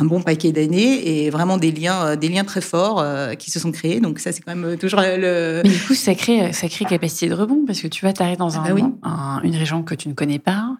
[0.00, 3.50] un bon paquet d'années et vraiment des liens, euh, des liens très forts euh, qui
[3.50, 4.00] se sont créés.
[4.00, 5.60] Donc ça, c'est quand même toujours le.
[5.62, 8.38] Mais du coup, ça crée, ça crée capacité de rebond parce que tu vas t'arrêter
[8.38, 8.82] dans un, ah oui.
[9.02, 10.76] un, une région que tu ne connais pas.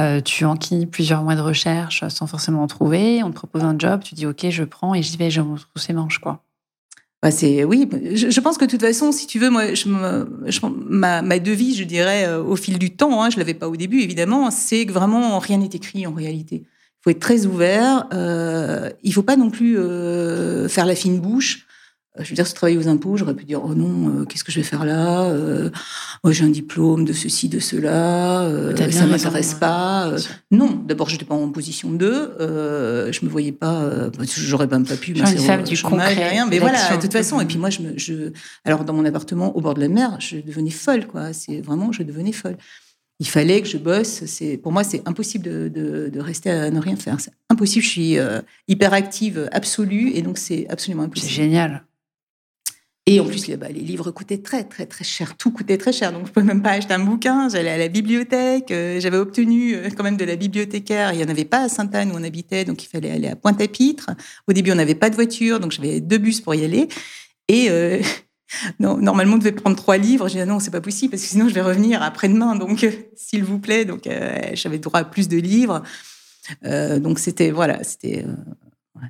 [0.00, 3.22] Euh, tu enquilles plusieurs mois de recherche sans forcément en trouver.
[3.22, 5.56] On te propose un job, tu dis OK, je prends et j'y vais, je me
[5.56, 6.42] trouve ses manches, quoi.
[7.22, 9.88] Bah c'est oui, je, je, pense que de toute façon, si tu veux, moi, je,
[10.88, 13.76] ma, ma, devise, je dirais, euh, au fil du temps, hein, je l'avais pas au
[13.76, 16.64] début évidemment, c'est que vraiment rien n'est écrit en réalité
[17.02, 18.06] faut être très ouvert.
[18.12, 21.66] Euh, il faut pas non plus euh, faire la fine bouche.
[22.18, 24.60] je veux dire, ce travail aux impôts, j'aurais pu dire, oh non, qu'est-ce que je
[24.60, 25.32] vais faire là
[26.22, 28.48] Moi, j'ai un diplôme de ceci, de cela,
[28.90, 30.12] ça ne m'intéresse pas.
[30.50, 33.90] non, d'abord, je n'étais pas en position de, je me voyais pas,
[34.36, 35.12] j'aurais même pas pu.
[35.12, 37.40] Une femme du concret, rien, mais voilà, de toute façon.
[37.40, 38.32] Et puis moi, je, me, je,
[38.64, 41.32] alors dans mon appartement au bord de la mer, je devenais folle, quoi.
[41.32, 42.56] C'est vraiment, je devenais folle
[43.22, 44.24] il fallait que je bosse.
[44.26, 47.20] C'est pour moi, c'est impossible de, de, rester à ne rien faire.
[47.20, 47.84] C'est impossible.
[47.84, 51.30] Je suis euh, hyperactive absolue et donc c'est absolument impossible.
[51.30, 51.84] C'est génial.
[53.06, 55.36] Et en plus, les, bah, les, livres coûtaient très, très, très cher.
[55.36, 56.10] Tout coûtait très cher.
[56.10, 57.48] Donc, je ne pouvais même pas acheter un bouquin.
[57.48, 58.72] J'allais à la bibliothèque.
[58.72, 61.12] Euh, j'avais obtenu euh, quand même de la bibliothécaire.
[61.12, 62.64] Il n'y en avait pas à Sainte-Anne où on habitait.
[62.64, 64.10] Donc, il fallait aller à Pointe-à-Pitre.
[64.48, 65.60] Au début, on n'avait pas de voiture.
[65.60, 66.88] Donc, j'avais deux bus pour y aller.
[67.46, 67.68] Et
[68.80, 70.28] non, normalement, on devait prendre trois livres.
[70.28, 72.56] J'ai dit, ah non, c'est pas possible parce que sinon, je vais revenir après-demain.
[72.56, 73.84] Donc, euh, s'il vous plaît.
[73.84, 75.82] Donc, euh, j'avais droit à plus de livres.
[76.64, 78.24] Euh, donc, c'était, voilà, c'était,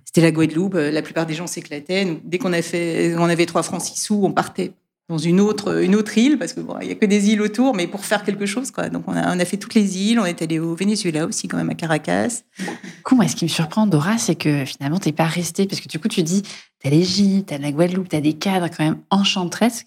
[0.04, 0.74] c'était la Guadeloupe.
[0.74, 2.20] La plupart des gens s'éclataient.
[2.24, 4.72] Dès qu'on a fait, on avait trois francs six sous, on partait
[5.08, 7.74] dans une autre, une autre île, parce qu'il bon, n'y a que des îles autour,
[7.74, 8.70] mais pour faire quelque chose.
[8.70, 8.88] Quoi.
[8.88, 11.48] Donc on a, on a fait toutes les îles, on est allé au Venezuela aussi,
[11.48, 12.42] quand même, à Caracas.
[12.58, 15.80] Du moi, ce qui me surprend, Dora, c'est que finalement, tu n'es pas resté, parce
[15.80, 18.34] que du coup, tu dis, tu as l'Égypte, tu as la Guadeloupe, tu as des
[18.34, 19.86] cadres quand même enchantresques.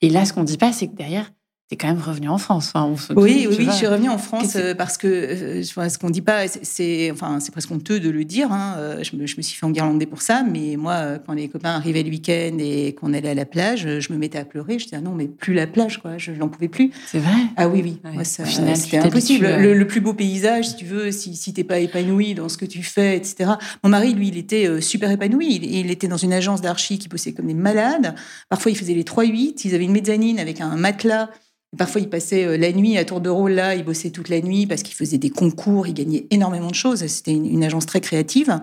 [0.00, 1.30] Et là, ce qu'on ne dit pas, c'est que derrière,
[1.72, 2.72] tu quand même revenu en France.
[3.16, 6.46] oui, oui, je suis revenue en France euh, parce que euh, ce qu'on dit pas,
[6.46, 8.52] c'est enfin, c'est presque honteux de le dire.
[8.52, 11.48] Hein, euh, je, me, je, me, suis fait enguirlander pour ça, mais moi, quand les
[11.48, 14.78] copains arrivaient le week-end et qu'on allait à la plage, je me mettais à pleurer.
[14.78, 16.18] Je disais ah non, mais plus la plage, quoi.
[16.18, 16.90] Je n'en pouvais plus.
[17.06, 17.32] C'est vrai?
[17.56, 17.98] Ah oui, oui.
[18.12, 19.46] Moi, ça, c'était impossible.
[19.46, 22.64] Le, plus beau paysage, si tu veux, si, si t'es pas épanoui dans ce que
[22.64, 23.52] tu fais, etc.
[23.82, 25.56] Mon mari, lui, il était super épanoui.
[25.56, 28.14] Il, il était dans une agence d'archi qui bossait comme des malades.
[28.48, 29.62] Parfois, il faisait les 3-8.
[29.64, 31.30] Ils avaient une mezzanine avec un matelas
[31.78, 34.40] Parfois, il passait euh, la nuit à tour de rôle là, il bossait toute la
[34.40, 37.06] nuit parce qu'il faisait des concours, il gagnait énormément de choses.
[37.06, 38.60] C'était une, agence très créative.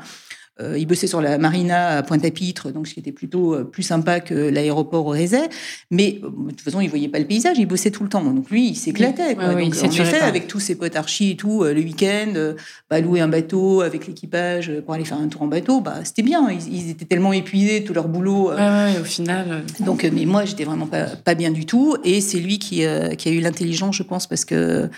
[0.61, 3.83] Euh, il bossait sur la marina à Pointe-à-Pitre, donc ce qui était plutôt euh, plus
[3.83, 5.49] sympa que l'aéroport au Rézet.
[5.89, 8.23] Mais euh, de toute façon, il voyait pas le paysage, il bossait tout le temps.
[8.23, 9.35] Donc lui, il s'éclatait.
[9.35, 12.53] donc, en effet, avec tous ses potes archi et tout, le week-end,
[12.89, 16.23] bah, louer un bateau avec l'équipage pour aller faire un tour en bateau, bah, c'était
[16.23, 16.49] bien.
[16.49, 18.51] Ils, étaient tellement épuisés de tout leur boulot.
[18.51, 19.63] au final.
[19.79, 21.95] Donc, mais moi, j'étais vraiment pas, pas, bien du tout.
[22.03, 22.83] Et c'est lui qui,
[23.17, 24.89] qui a eu l'intelligence, je pense, parce que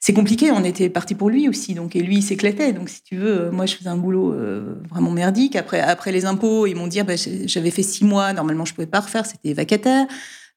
[0.00, 0.50] c'est compliqué.
[0.50, 2.72] On était parti pour lui aussi, donc et lui il s'éclatait.
[2.72, 5.56] Donc si tu veux, euh, moi je faisais un boulot euh, vraiment merdique.
[5.56, 8.32] Après, après les impôts, ils m'ont dit bah, j'avais fait six mois.
[8.32, 9.26] Normalement, je pouvais pas refaire.
[9.26, 10.06] C'était vacataire.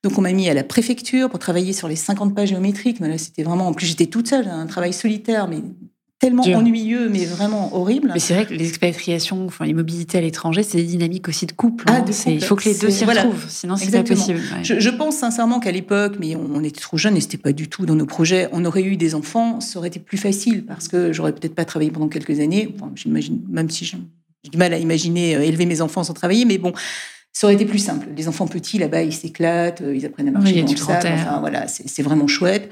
[0.02, 3.02] Donc on m'a mis à la préfecture pour travailler sur les 50 pages géométriques.
[3.02, 3.68] Mais là, c'était vraiment.
[3.68, 5.62] En plus, j'étais toute seule, un travail solitaire, mais
[6.24, 8.12] tellement ennuyeux, mais vraiment horrible.
[8.14, 11.46] Mais c'est vrai que les expatriations, enfin les mobilités à l'étranger, c'est des dynamiques aussi
[11.46, 11.86] de couple.
[11.88, 12.06] Ah, hein.
[12.28, 14.40] il faut que les deux s'y retrouvent, sinon c'est pas possible.
[14.64, 17.86] Je, pense sincèrement qu'à l'époque, mais on, était trop jeunes et c'était pas du tout
[17.86, 21.12] dans nos projets, on aurait eu des enfants, ça aurait été plus facile parce que
[21.12, 22.74] j'aurais peut-être pas travaillé pendant quelques années.
[22.96, 23.98] j'imagine, même si j'ai
[24.50, 26.74] du mal à imaginer euh, élever mes enfants sans travailler, mais bon.
[27.36, 28.10] Ça aurait été plus simple.
[28.16, 31.08] Les enfants petits là-bas, ils s'éclatent, euh, ils apprennent à marcher dans le sable.
[31.16, 32.70] Enfin, voilà, c'est vraiment chouette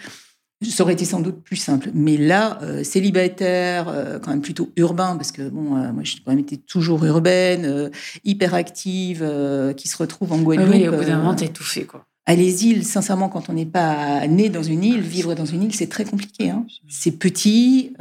[0.69, 1.89] ça aurait été sans doute plus simple.
[1.93, 6.19] Mais là, euh, célibataire, euh, quand même plutôt urbain, parce que bon, euh, moi, j'ai
[6.23, 7.89] quand même été toujours urbaine,
[8.23, 9.27] hyper active,
[9.75, 10.73] qui se retrouve en Guadeloupe.
[10.73, 12.05] Oui, au bout d'un moment, t'es étouffée, quoi.
[12.27, 15.63] À les îles, sincèrement, quand on n'est pas né dans une île, vivre dans une
[15.63, 16.51] île, c'est très compliqué.
[16.51, 16.65] Hein.
[16.87, 17.93] C'est petit,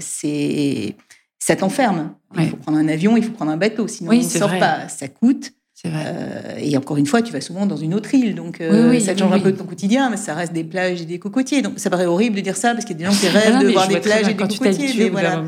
[0.00, 0.96] c'est
[1.38, 2.14] ça t'enferme.
[2.38, 4.88] Il faut prendre un avion, il faut prendre un bateau, sinon on ne sort pas.
[4.88, 5.52] Ça coûte.
[5.86, 9.16] Euh, et encore une fois, tu vas souvent dans une autre île, donc euh, ça
[9.16, 11.62] change un peu de ton quotidien, mais ça reste des plages et des cocotiers.
[11.62, 13.64] Donc ça paraît horrible de dire ça parce qu'il y a des gens qui rêvent
[13.64, 14.94] de voir des plages et des cocotiers.
[14.98, 15.42] Mais voilà.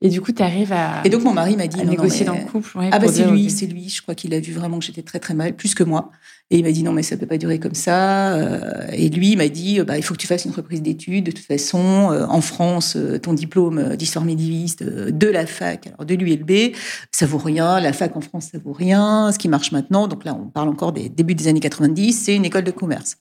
[0.00, 1.02] Et du coup, tu arrives à.
[1.04, 1.80] Et donc, mon mari m'a dit.
[1.80, 2.78] À négocier dans le couple.
[2.92, 3.88] ah, bah, c'est lui, c'est lui.
[3.88, 6.10] Je crois qu'il a vu vraiment que j'étais très, très mal, plus que moi.
[6.50, 8.34] Et il m'a dit, non, mais ça peut pas durer comme ça.
[8.34, 11.24] Euh, et lui, il m'a dit, bah, il faut que tu fasses une reprise d'études.
[11.24, 16.04] De toute façon, euh, en France, euh, ton diplôme d'histoire médiéviste de la fac, alors
[16.04, 16.74] de l'ULB,
[17.10, 17.80] ça vaut rien.
[17.80, 19.32] La fac en France, ça vaut rien.
[19.32, 22.36] Ce qui marche maintenant, donc là, on parle encore des débuts des années 90, c'est
[22.36, 23.16] une école de commerce.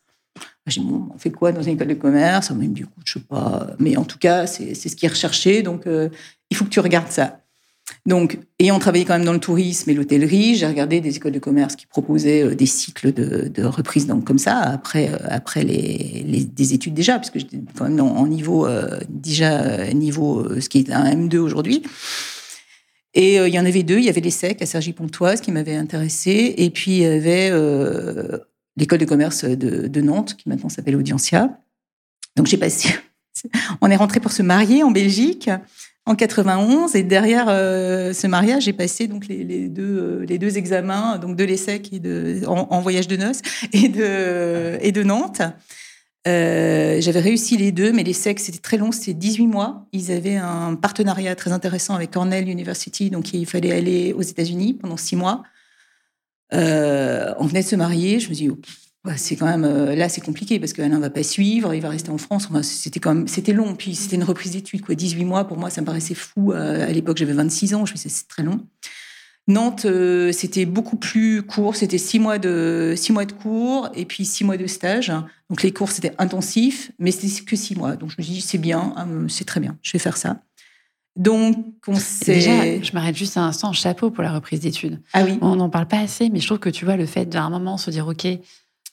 [0.68, 2.52] J'ai dit, bon, on fait quoi dans une école de commerce?
[2.52, 3.68] On m'a dit, écoute, je sais pas.
[3.80, 5.62] Mais en tout cas, c'est ce qui est recherché.
[5.62, 5.88] Donc,
[6.54, 7.40] il faut que tu regardes ça.
[8.06, 11.40] Donc, ayant travaillé quand même dans le tourisme et l'hôtellerie, j'ai regardé des écoles de
[11.40, 16.46] commerce qui proposaient euh, des cycles de, reprise donc comme ça après euh, après les,
[16.46, 20.92] des études déjà, puisque j'étais quand même en, niveau euh, déjà niveau ce qui est
[20.92, 21.84] un M2 aujourd'hui.
[23.16, 24.00] Et il y en avait deux.
[24.00, 27.52] Il y avait l'ESSEC à Cergy-Pontoise qui m'avait intéressé, et puis il y avait
[28.76, 31.60] l'école de commerce de, de Nantes qui maintenant s'appelle Audiencia.
[32.36, 32.90] Donc j'ai passé.
[33.82, 35.50] On est rentré pour se marier en Belgique
[36.06, 40.58] en 91 et derrière euh, ce mariage j'ai passé donc les, deux euh, les deux
[40.58, 43.42] examens donc de l'ESSEC et de en, voyage de noces
[43.74, 45.42] et de et de Nantes.
[46.26, 49.86] Euh, j'avais réussi les deux mais l'ESSEC c'était très long c'était 18 mois.
[49.94, 54.74] Ils avaient un partenariat très intéressant avec Cornell University donc il fallait aller aux États-Unis
[54.74, 55.44] pendant six mois.
[56.52, 58.60] On venait de se marier, je me dis, oh,
[59.16, 62.18] c'est quand même là c'est compliqué parce qu'Alain va pas suivre, il va rester en
[62.18, 62.48] France.
[62.62, 65.70] c'était quand même c'était long, puis c'était une reprise d'études quoi, 18 mois pour moi
[65.70, 66.54] ça me paraissait fou.
[66.54, 68.66] à l'époque j'avais 26 ans, je me disais c'est très long.
[69.48, 71.76] Nantes, euh, c'était beaucoup plus court.
[71.76, 75.12] C'était six mois de six mois de cours et puis six mois de stage.
[75.50, 77.96] Donc les cours c'était intensif, mais c'était que six mois.
[77.98, 79.78] Donc je me dis c'est bien, hein, c'est très bien.
[79.82, 80.42] Je vais faire ça.
[81.18, 82.36] Donc on s'est.
[82.36, 83.74] Déjà, je m'arrête juste un instant.
[83.74, 85.02] Chapeau pour la reprise d'études.
[85.12, 85.38] Ah oui.
[85.42, 87.78] On n'en parle pas assez, mais je trouve que tu vois le fait d'un moment
[87.78, 88.26] se dire ok,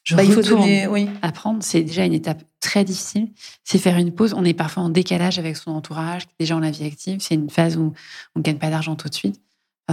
[0.02, 1.08] je bah, il faut donner, oui.
[1.22, 3.28] apprendre, c'est déjà une étape très difficile.
[3.64, 4.34] C'est faire une pause.
[4.34, 7.20] On est parfois en décalage avec son entourage, déjà en la vie active.
[7.20, 7.92] C'est une phase où
[8.34, 9.40] on ne gagne pas d'argent tout de suite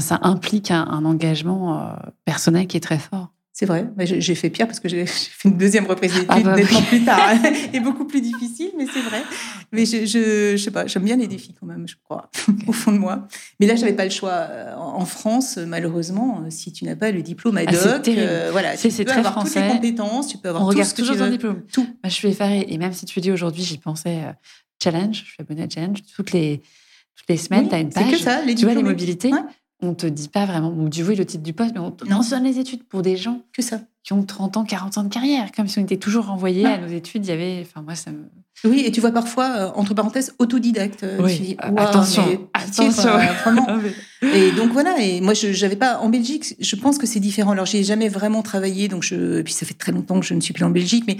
[0.02, 1.94] ça implique un, engagement euh,
[2.26, 3.30] personnel qui est très fort.
[3.60, 6.56] C'est vrai, j'ai fait pire parce que j'ai fait une deuxième reprise d'études ah bah
[6.56, 7.32] nettement plus tard
[7.74, 9.24] et beaucoup plus difficile, mais c'est vrai.
[9.72, 12.30] Mais je, je, sais pas, j'aime bien les défis quand même, je crois,
[12.68, 13.28] au fond de moi.
[13.60, 14.30] Mais là, j'avais pas le choix.
[14.30, 18.78] Euh, en France, malheureusement, si tu n'as pas le diplôme ad ah, hoc, euh, voilà,
[18.78, 21.16] tu peux avoir toutes les compétences, tu peux avoir On tout regarde ce que toujours
[21.16, 21.32] veux.
[21.32, 21.64] diplôme.
[21.74, 21.88] Tout.
[22.04, 22.64] je suis effarée.
[22.70, 24.20] Et même si tu dis aujourd'hui, j'y pensais
[24.84, 26.62] challenge, je suis abonnée à challenge toutes les
[27.16, 28.04] toutes les semaines, tu as une page.
[28.06, 29.32] C'est que ça, les tu vois les mobilités
[29.82, 32.44] on te dit pas vraiment, on dit oui le titre du poste, mais on mentionne
[32.44, 33.80] les études pour des gens que ça.
[34.04, 36.78] qui ont 30 ans, 40 ans de carrière, comme si on était toujours renvoyés à
[36.80, 37.26] nos études.
[37.26, 38.26] Il y avait, enfin moi ça me.
[38.64, 41.04] Oui, et tu vois parfois euh, entre parenthèses autodidacte.
[41.04, 41.56] Euh, oui.
[41.60, 43.10] attention, attention.
[43.10, 43.68] Euh, vraiment.
[44.24, 45.00] et donc voilà.
[45.00, 46.56] Et moi je n'avais pas en Belgique.
[46.60, 47.52] Je pense que c'est différent.
[47.52, 49.40] Alors j'ai jamais vraiment travaillé, donc je.
[49.40, 51.18] Et puis ça fait très longtemps que je ne suis plus en Belgique, mais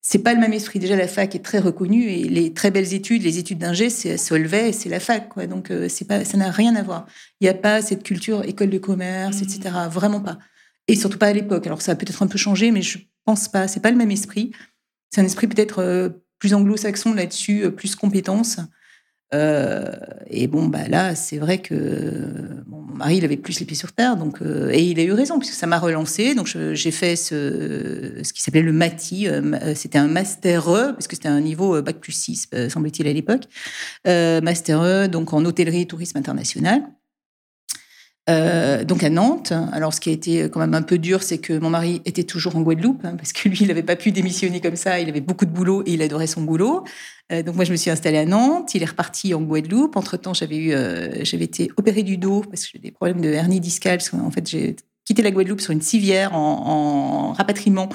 [0.00, 0.78] c'est pas le même esprit.
[0.78, 4.16] Déjà, la fac est très reconnue et les très belles études, les études d'ingé, c'est
[4.16, 5.28] Solvay c'est la fac.
[5.28, 5.46] Quoi.
[5.46, 7.06] Donc, euh, c'est pas, ça n'a rien à voir.
[7.40, 9.70] Il n'y a pas cette culture école de commerce, etc.
[9.70, 9.88] Mmh.
[9.88, 10.38] Vraiment pas.
[10.86, 11.66] Et surtout pas à l'époque.
[11.66, 13.68] Alors, ça a peut-être un peu changé, mais je pense pas.
[13.68, 14.52] C'est pas le même esprit.
[15.10, 16.08] C'est un esprit peut-être euh,
[16.38, 18.60] plus anglo-saxon là-dessus, euh, plus compétences.
[19.34, 19.90] Euh,
[20.28, 21.74] et bon, bah là, c'est vrai que
[22.66, 25.12] mon mari, il avait plus les pieds sur terre, donc euh, et il a eu
[25.12, 26.34] raison puisque ça m'a relancé.
[26.34, 29.28] Donc j'ai fait ce, ce qui s'appelait le MATI.
[29.28, 33.12] Euh, c'était un master E parce que c'était un niveau bac plus 6, semble-t-il à
[33.12, 33.44] l'époque.
[34.06, 36.82] master E, donc en hôtellerie, tourisme international.
[38.28, 39.52] Euh, donc à Nantes.
[39.72, 42.24] Alors ce qui a été quand même un peu dur, c'est que mon mari était
[42.24, 45.08] toujours en Guadeloupe, hein, parce que lui, il n'avait pas pu démissionner comme ça, il
[45.08, 46.84] avait beaucoup de boulot et il adorait son boulot.
[47.32, 49.96] Euh, donc moi, je me suis installée à Nantes, il est reparti en Guadeloupe.
[49.96, 53.30] Entre-temps, j'avais eu, euh, j'avais été opérée du dos, parce que j'ai des problèmes de
[53.30, 57.88] hernie discale, parce fait, j'ai quitté la Guadeloupe sur une civière en rapatriement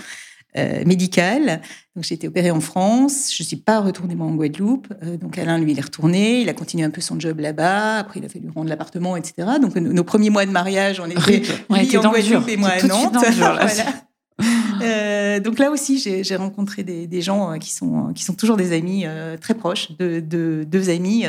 [0.57, 1.61] euh, médicale.
[1.95, 3.33] Donc j'ai été opérée en France.
[3.35, 4.87] Je suis pas retournée moi en Guadeloupe.
[5.03, 6.41] Euh, donc Alain lui il est retourné.
[6.41, 7.97] Il a continué un peu son job là-bas.
[7.97, 9.47] Après il a fallu rendre l'appartement, etc.
[9.61, 13.15] Donc nos, premiers mois de mariage, on était lui en Guadeloupe et moi à Nantes.
[14.81, 18.57] euh, donc là aussi, j'ai rencontré des, des, gens euh, qui sont, qui sont toujours
[18.57, 19.05] des amis
[19.39, 21.25] très proches, de, de deux amis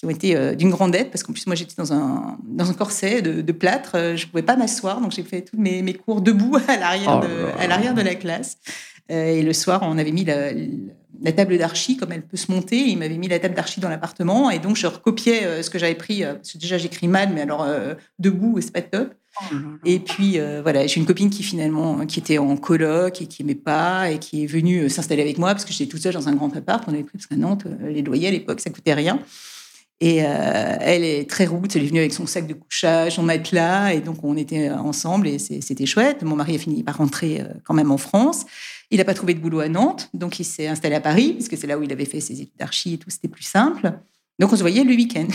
[0.00, 2.70] qui ont été euh, d'une grande aide, parce qu'en plus, moi, j'étais dans un, dans
[2.70, 3.92] un corset de, de plâtre.
[3.96, 6.78] Euh, je ne pouvais pas m'asseoir, donc j'ai fait tous mes, mes, cours debout à
[6.78, 8.56] l'arrière, oh de, à l'arrière de la classe.
[9.10, 10.52] Euh, et le soir, on avait mis la,
[11.22, 12.78] la table d'archi, comme elle peut se monter.
[12.78, 14.50] Il m'avait mis la table d'archi dans l'appartement.
[14.50, 16.22] Et donc, je recopiais ce que j'avais pris.
[16.22, 17.66] Parce que déjà, j'écris mal, mais alors
[18.18, 19.12] debout, c'est pas top.
[19.42, 23.42] Oh et puis, voilà, j'ai une copine qui finalement, qui était en coloc et qui
[23.42, 26.28] aimait pas et qui est venue s'installer avec moi parce que j'étais toute seule dans
[26.28, 26.84] un grand appart.
[26.86, 29.18] On avait pris parce qu'à Nantes, les loyers à l'époque, ça coûtait rien.
[30.02, 33.22] Et euh, elle est très route, elle est venue avec son sac de couchage, son
[33.22, 36.22] matelas, et donc on était ensemble et c'était chouette.
[36.22, 38.46] Mon mari a fini par rentrer euh, quand même en France.
[38.90, 41.58] Il n'a pas trouvé de boulot à Nantes, donc il s'est installé à Paris, puisque
[41.58, 43.92] c'est là où il avait fait ses études d'archi et tout, c'était plus simple.
[44.38, 45.28] Donc on se voyait le week-end.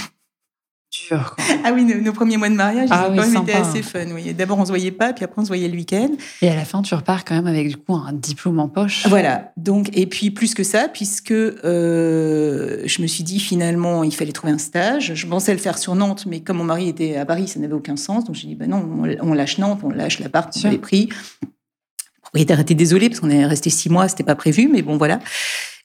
[1.64, 4.06] Ah oui, nos, premiers mois de mariage, ah ils ont été assez fun.
[4.14, 4.34] Oui.
[4.34, 6.10] D'abord, on se voyait pas, puis après, on se voyait le week-end.
[6.42, 9.06] Et à la fin, tu repars quand même avec du coup un diplôme en poche.
[9.08, 9.52] Voilà.
[9.58, 14.32] Donc, et puis plus que ça, puisque euh, je me suis dit finalement, il fallait
[14.32, 15.14] trouver un stage.
[15.16, 17.74] Je pensais le faire sur Nantes, mais comme mon mari était à Paris, ça n'avait
[17.74, 18.26] aucun sens.
[18.26, 21.10] Donc j'ai dit, ben non, on, lâche Nantes, on lâche l'appart qu'on avait pris.
[21.42, 24.98] Le propriétaire était désolé parce qu'on est resté six mois, c'était pas prévu, mais bon
[24.98, 25.20] voilà.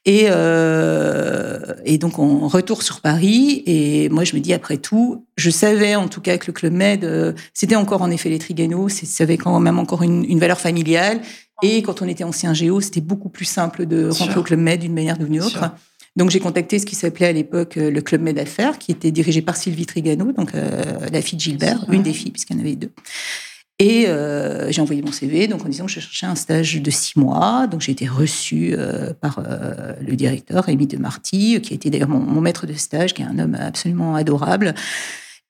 [0.07, 3.63] Et, euh, et donc, on retourne sur Paris.
[3.67, 6.73] Et moi, je me dis, après tout, je savais en tout cas que le Club
[6.73, 10.39] Med, euh, c'était encore en effet les Trigano, ça avait quand même encore une, une,
[10.39, 11.21] valeur familiale.
[11.63, 14.81] Et quand on était ancien géo, c'était beaucoup plus simple de rentrer au Club Med
[14.81, 15.71] d'une manière ou d'une autre.
[16.17, 19.11] Donc j'ai contacté ce qui s'appelait à l'époque euh, le Club Med Affaires, qui était
[19.11, 20.83] dirigé par Sylvie Trigano, donc euh,
[21.13, 22.91] la fille de Gilbert, une des filles, puisqu'il y en avait deux.
[23.81, 26.91] Et euh, j'ai envoyé mon CV, donc en disant que je cherchais un stage de
[26.91, 27.67] six mois.
[27.67, 31.89] Donc j'ai été reçue euh, par euh, le directeur, Rémi de Marty, qui a été
[31.89, 34.75] d'ailleurs mon, maître de stage, qui est un homme absolument adorable.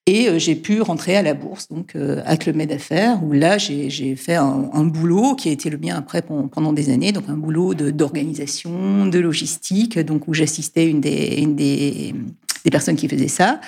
[0.07, 1.95] Et j'ai pu rentrer à la bourse, donc
[2.25, 5.95] à Club Med Affaires, où là j'ai fait un, boulot qui a été le mien
[5.95, 11.45] après pendant des années, donc un boulot d'organisation, de, logistique, donc où j'assistais une des,
[11.45, 13.61] des personnes qui faisaient ça.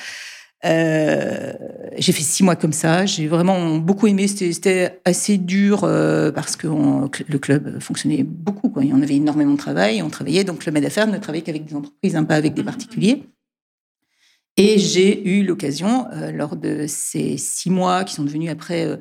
[0.66, 1.54] Euh,
[1.98, 3.06] j'ai fait six mois comme ça.
[3.06, 4.28] J'ai vraiment beaucoup aimé.
[4.28, 8.70] C'était assez dur euh, parce que le club fonctionnait beaucoup.
[8.70, 8.84] Quoi.
[8.92, 10.02] On avait énormément de travail.
[10.02, 12.64] On travaillait donc le Med d'affaires ne travaillait qu'avec des entreprises, hein, pas avec des
[12.64, 13.24] particuliers.
[14.56, 19.00] Et j'ai eu l'occasion, euh, lors de ces six mois qui sont devenus après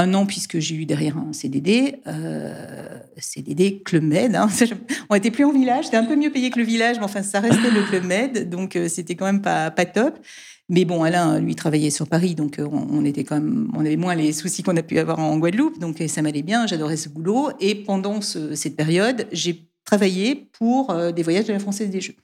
[0.00, 4.34] un an puisque j'ai eu derrière un CDD, euh, CDD Club Med.
[4.34, 4.48] Hein.
[5.10, 7.22] On était plus en village, c'était un peu mieux payé que le village, mais enfin
[7.22, 10.18] ça restait le Club Med, donc euh, c'était quand même pas, pas top.
[10.70, 13.42] Mais bon, Alain, lui, travaillait sur Paris, donc euh, on, était quand
[13.74, 16.66] on avait moins les soucis qu'on a pu avoir en Guadeloupe, donc ça m'allait bien,
[16.66, 17.50] j'adorais ce boulot.
[17.60, 22.14] Et pendant cette période, j'ai travaillé pour des voyages de la Française des Jeux.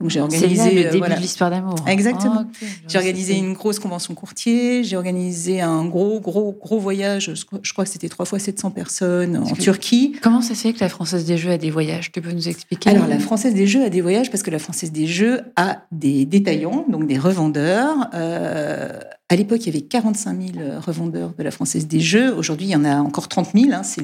[0.00, 1.76] Donc j'ai organisé le euh, début de l'histoire d'amour.
[1.86, 2.44] Exactement.
[2.46, 4.82] Ah, j'ai organisé une grosse convention courtier.
[4.82, 7.32] J'ai organisé un gros gros gros voyage.
[7.34, 10.16] Je crois que c'était trois fois 700 personnes en Turquie.
[10.20, 12.10] Comment ça se fait que la Française des Jeux a des voyages?
[12.10, 12.90] Tu peux nous expliquer?
[12.90, 15.82] Alors la Française des Jeux a des voyages parce que la Française des Jeux a
[15.92, 18.08] des détaillants, donc des revendeurs.
[18.14, 18.98] Euh,
[19.30, 22.32] à l'époque, il y avait 45 000 revendeurs de la Française des Jeux.
[22.34, 23.72] Aujourd'hui, il y en a encore 30 000.
[23.72, 23.82] Hein.
[23.82, 24.02] C'est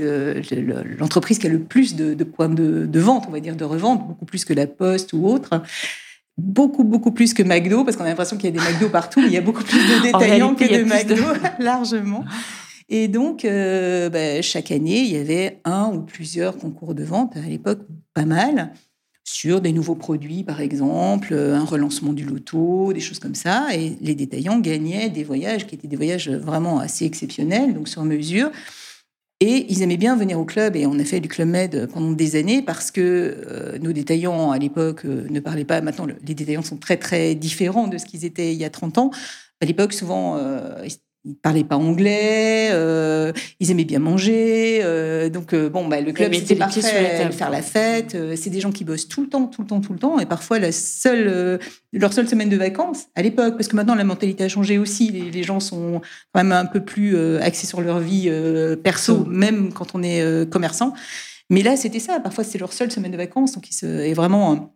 [0.98, 4.06] l'entreprise qui a le plus de, points de, de, vente, on va dire, de revente,
[4.08, 5.62] beaucoup plus que la Poste ou autre
[6.40, 9.20] beaucoup, beaucoup plus que McDo, parce qu'on a l'impression qu'il y a des McDo partout,
[9.20, 11.22] mais il y a beaucoup plus de détaillants que de McDo,
[11.58, 12.24] largement.
[12.88, 17.36] Et donc, euh, bah, chaque année, il y avait un ou plusieurs concours de vente,
[17.36, 17.80] à l'époque
[18.14, 18.72] pas mal,
[19.32, 23.68] sur des nouveaux produits, par exemple, un relancement du loto, des choses comme ça.
[23.74, 28.04] Et les détaillants gagnaient des voyages qui étaient des voyages vraiment assez exceptionnels, donc sur
[28.04, 28.50] mesure.
[29.42, 32.12] Et ils aimaient bien venir au club, et on a fait du Club Med pendant
[32.12, 35.80] des années parce que euh, nos détaillants à l'époque euh, ne parlaient pas.
[35.80, 38.98] Maintenant, les détaillants sont très très différents de ce qu'ils étaient il y a 30
[38.98, 39.10] ans.
[39.62, 40.84] À l'époque, souvent, euh,
[41.24, 46.12] ils parlaient pas anglais, euh, ils aimaient bien manger, euh, donc euh, bon, bah, le
[46.12, 46.80] club c'était parfait,
[47.30, 48.16] faire la fête.
[48.36, 50.26] c'est des gens qui bossent tout le temps, tout le temps, tout le temps, et
[50.26, 51.60] parfois la seule,
[51.92, 55.10] leur seule semaine de vacances à l'époque, parce que maintenant la mentalité a changé aussi.
[55.10, 56.00] Les, gens sont
[56.32, 58.30] quand même un peu plus axés sur leur vie
[58.82, 60.94] perso, même quand on est commerçant.
[61.48, 62.20] Mais là, c'était ça.
[62.20, 64.72] Parfois, c'est leur seule semaine de vacances, donc ils se, et vraiment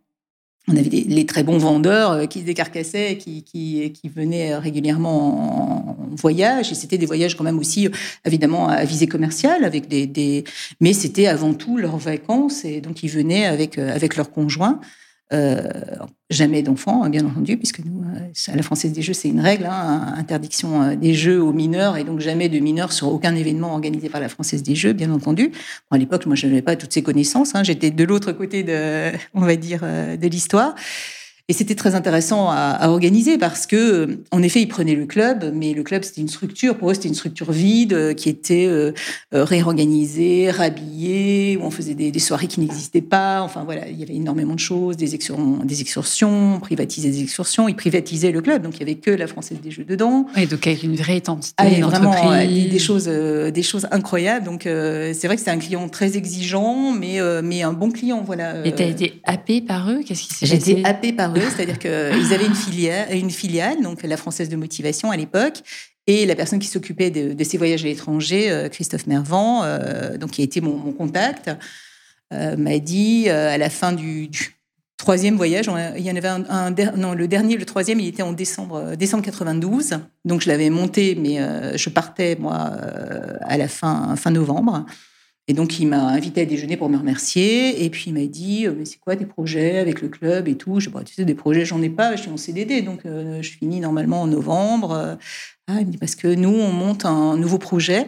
[0.67, 4.55] on avait des, les très bons vendeurs euh, qui se décarcassaient, qui, qui, qui venaient
[4.55, 6.71] régulièrement en, voyage.
[6.71, 7.89] Et c'était des voyages quand même aussi,
[8.25, 10.45] évidemment, à visée commerciale, avec des, des...
[10.79, 12.63] mais c'était avant tout leurs vacances.
[12.63, 14.79] Et donc, ils venaient avec, euh, avec leurs conjoints.
[15.33, 15.63] Euh,
[16.29, 19.39] jamais d'enfants, hein, bien entendu, puisque nous, euh, à la Française des Jeux, c'est une
[19.39, 23.35] règle, hein, interdiction euh, des Jeux aux mineurs, et donc jamais de mineurs sur aucun
[23.35, 25.51] événement organisé par la Française des Jeux, bien entendu.
[25.89, 27.55] à l'époque, moi, je n'avais pas toutes ces connaissances.
[27.55, 30.75] Hein, J'étais de l'autre côté de, on va dire, de l'histoire.
[31.47, 35.73] Et c'était très intéressant à, organiser parce que, en effet, ils prenaient le club, mais
[35.73, 36.75] le club, c'était une structure.
[36.75, 38.93] Pour eux, c'était une structure vide euh, qui était euh,
[39.35, 43.43] euh, réorganisée, rhabillée, où on faisait des, soirées qui n'existaient pas.
[43.43, 47.67] Enfin, voilà, il y avait énormément de choses, des, excursions, des excursions, privatiser des excursions.
[47.67, 50.25] Ils privatisaient le club, donc il y avait que la Française des Jeux dedans.
[50.35, 52.11] Et donc avec une vraie identité, ah, vraiment
[52.43, 54.45] des, choses, des choses incroyables.
[54.45, 58.65] Donc c'est vrai que c'était un client très exigeant, mais mais un bon client, voilà.
[58.65, 59.99] Et tu as été happé par eux?
[60.03, 60.61] Qu'est-ce qui s'est passé?
[60.65, 64.49] J'ai été happé par eux c'est-à-dire qu'ils avaient une filiale, une filiale, donc la Française
[64.49, 65.61] de Motivation à l'époque,
[66.07, 70.31] et la personne qui s'occupait de, ces voyages à l'étranger, euh, Christophe Mervant, euh, donc
[70.31, 71.49] qui a été mon, contact,
[72.33, 74.29] euh, m'a dit à la fin du,
[74.97, 78.33] troisième voyage, il y en avait un, non le dernier, le troisième, il était en
[78.33, 81.37] décembre décembre 92, donc je l'avais monté, mais
[81.77, 82.71] je partais moi
[83.41, 84.85] à la fin fin novembre.
[85.47, 87.85] Et donc, il m'a invité à déjeuner pour me remercier.
[87.85, 90.55] Et puis, il m'a dit, euh, mais c'est quoi tes projets avec le club et
[90.55, 90.79] tout?
[90.79, 92.81] Je dis, bah, tu sais, des projets, j'en ai pas, je suis en CDD.
[92.81, 95.17] Donc, euh, je finis normalement en novembre.
[95.67, 98.07] Ah, il me dit, parce que nous, on monte un nouveau projet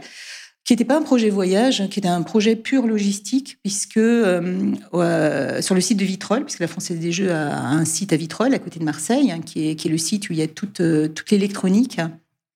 [0.64, 5.76] qui n'était pas un projet voyage, qui était un projet pur logistique, puisque euh, sur
[5.76, 8.60] le site de Vitrolles, puisque la Française des Jeux a un site à Vitrolles, à
[8.60, 10.82] côté de Marseille, hein, qui, est, qui, est, le site où il y a toute,
[11.14, 12.02] toute l'électronique,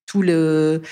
[0.04, 0.82] tout le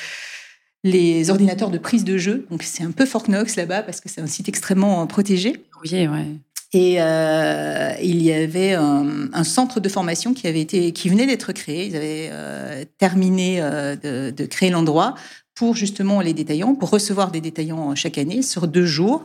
[0.85, 2.47] les ordinateurs de prise de jeu.
[2.51, 5.65] Donc c'est un peu Fort Knox là-bas parce que c'est un site extrêmement protégé.
[5.83, 6.27] Oui, ouais.
[6.73, 11.53] Et euh, il y avait un, centre de formation qui avait été, qui venait d'être
[11.53, 11.87] créé.
[11.87, 15.17] Ils avaient euh, terminé euh, de, de, créer l'endroit
[15.57, 19.25] pour justement les détaillants, pour recevoir des détaillants chaque année sur deux jours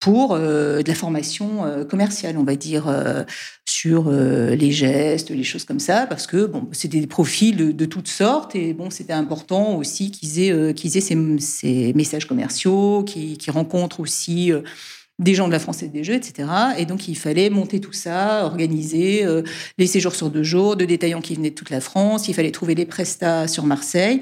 [0.00, 3.24] pour euh, de la formation euh, commerciale, on va dire, euh,
[3.64, 8.08] sur les gestes, les choses comme ça, parce que bon, c'était des profils de, toutes
[8.08, 14.00] sortes et bon, c'était important aussi qu'ils aient, qu'ils aient ces, messages commerciaux, qu'ils rencontrent
[14.00, 14.50] aussi
[15.18, 16.48] des gens de la Française des Jeux, etc.
[16.78, 19.26] Et donc, il fallait monter tout ça, organiser
[19.76, 22.28] les séjours sur deux jours, de détaillants qui venaient de toute la France.
[22.28, 24.20] Il fallait trouver des prestats sur Marseille.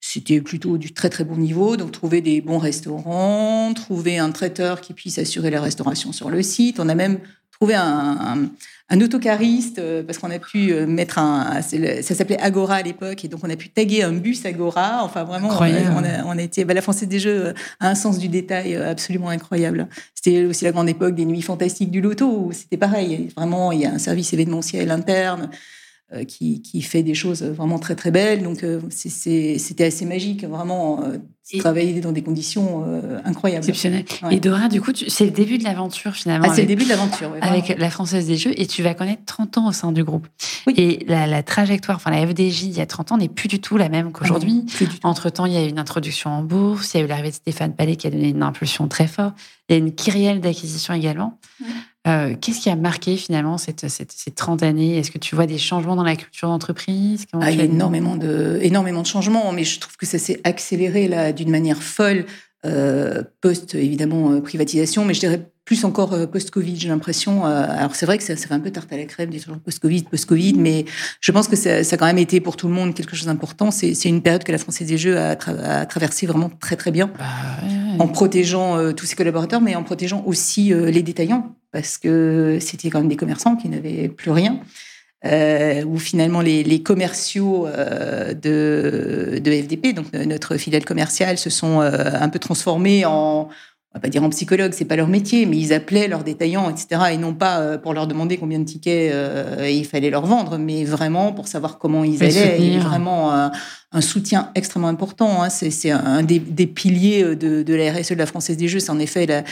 [0.00, 4.80] C'était plutôt du très très bon niveau, donc trouver des bons restaurants, trouver un traiteur
[4.80, 6.78] qui puisse assurer la restauration sur le site.
[6.78, 7.18] On a même
[7.58, 8.50] trouvé un,
[8.90, 11.62] un, autocariste euh, parce qu'on a pu euh, mettre un.
[11.62, 15.02] Ça s'appelait Agora à l'époque et donc on a pu taguer un bus Agora.
[15.02, 16.64] Enfin vraiment, on a, on a, été.
[16.64, 19.88] Bah, la Française des Jeux a un sens du détail absolument incroyable.
[20.14, 23.30] C'était aussi la grande époque des nuits fantastiques du loto où c'était pareil.
[23.36, 25.50] Vraiment, il y a un service événementiel interne.
[26.12, 28.44] Euh, qui, qui, fait des choses vraiment très très belles.
[28.44, 31.18] Donc euh, c'était assez magique, vraiment euh,
[31.58, 32.84] travailler dans des conditions
[33.24, 33.64] incroyables.
[33.64, 34.04] Exceptionnelles.
[34.30, 36.46] Et Dora, du coup, c'est le début de l'aventure finalement.
[36.48, 37.32] Ah, c'est le début de l'aventure.
[37.40, 40.28] avec la Française des Jeux, et tu vas connaître 30 ans au sein du groupe.
[40.76, 43.60] Et la, la, trajectoire, enfin la FDJ il y a 30 ans n'est plus du
[43.60, 44.64] tout la même qu'aujourd'hui.
[44.80, 47.30] Ah Entre-temps, il y a eu une introduction en bourse, il y a eu l'arrivée
[47.30, 49.34] de Stéphane Palais qui a donné une impulsion très forte,
[49.68, 51.40] il y a une kyrielle d'acquisition également.
[52.06, 54.98] Euh, qu'est-ce qui a marqué finalement cette, ces 30 années?
[54.98, 57.26] Est-ce que tu vois des changements dans la culture d'entreprise?
[57.32, 60.40] Ah, Il y a énormément de, énormément de changements, mais je trouve que ça s'est
[60.44, 62.26] accéléré là d'une manière folle.
[62.64, 67.44] Euh, post évidemment euh, privatisation, mais je dirais plus encore post-Covid, j'ai l'impression.
[67.44, 70.04] alors c'est vrai que ça, ça, fait un peu tarte à la crème, des post-Covid,
[70.04, 70.84] post-Covid, mais
[71.20, 73.26] je pense que ça, ça, a quand même été pour tout le monde quelque chose
[73.26, 73.72] d'important.
[73.72, 77.10] C'est une période que la Française des Jeux a, a traversé vraiment très très bien,
[77.18, 77.24] bah,
[77.98, 83.00] en protégeant tous ses collaborateurs, mais en protégeant aussi les détaillants parce que c'était quand
[83.00, 84.60] même des commerçants qui n'avaient plus rien.
[85.26, 91.82] Euh, où finalement les, commerciaux euh, de, de, FDP, donc notre filiale commerciale, se sont
[91.82, 95.44] euh, un peu transformés en, on va pas dire en psychologue, c'est pas leur métier,
[95.44, 97.12] mais ils appelaient leurs détaillants, etc.
[97.12, 99.12] Et non pas euh, pour leur demander combien de tickets
[99.68, 102.56] il fallait leur vendre, mais vraiment pour savoir comment ils allaient.
[102.58, 105.42] Il y vraiment un, soutien extrêmement important.
[105.42, 105.50] Hein.
[105.50, 108.80] C'est un des, des piliers de, de, la RSE de la Française des Jeux.
[108.80, 109.44] C'est en effet la,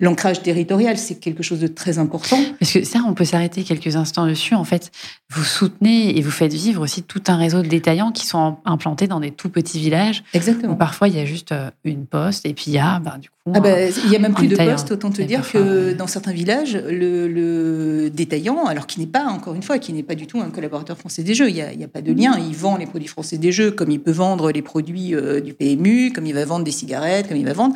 [0.00, 2.38] l'ancrage territorial, c'est quelque chose de très important.
[2.58, 4.54] Parce que ça, on peut s'arrêter quelques instants dessus.
[4.54, 4.90] En fait,
[5.30, 9.06] vous soutenez et vous faites vivre aussi tout un réseau de détaillants qui sont implantés
[9.06, 10.24] dans des tout petits villages.
[10.34, 10.72] Exactement.
[10.72, 13.18] Où parfois, il y a juste euh, une poste et puis il y a, ben,
[13.18, 15.92] du coup, ah ben, il y a même plus de postes, autant te dire que
[15.92, 20.14] dans certains villages, le, détaillant, alors qui n'est pas, encore une fois, qui n'est pas
[20.14, 22.38] du tout un collaborateur français des jeux, il n'y a, a, pas de lien.
[22.38, 25.54] Il vend les produits français des jeux comme il peut vendre les produits euh, du
[25.54, 27.74] PMU, comme il va vendre des cigarettes, comme il va vendre.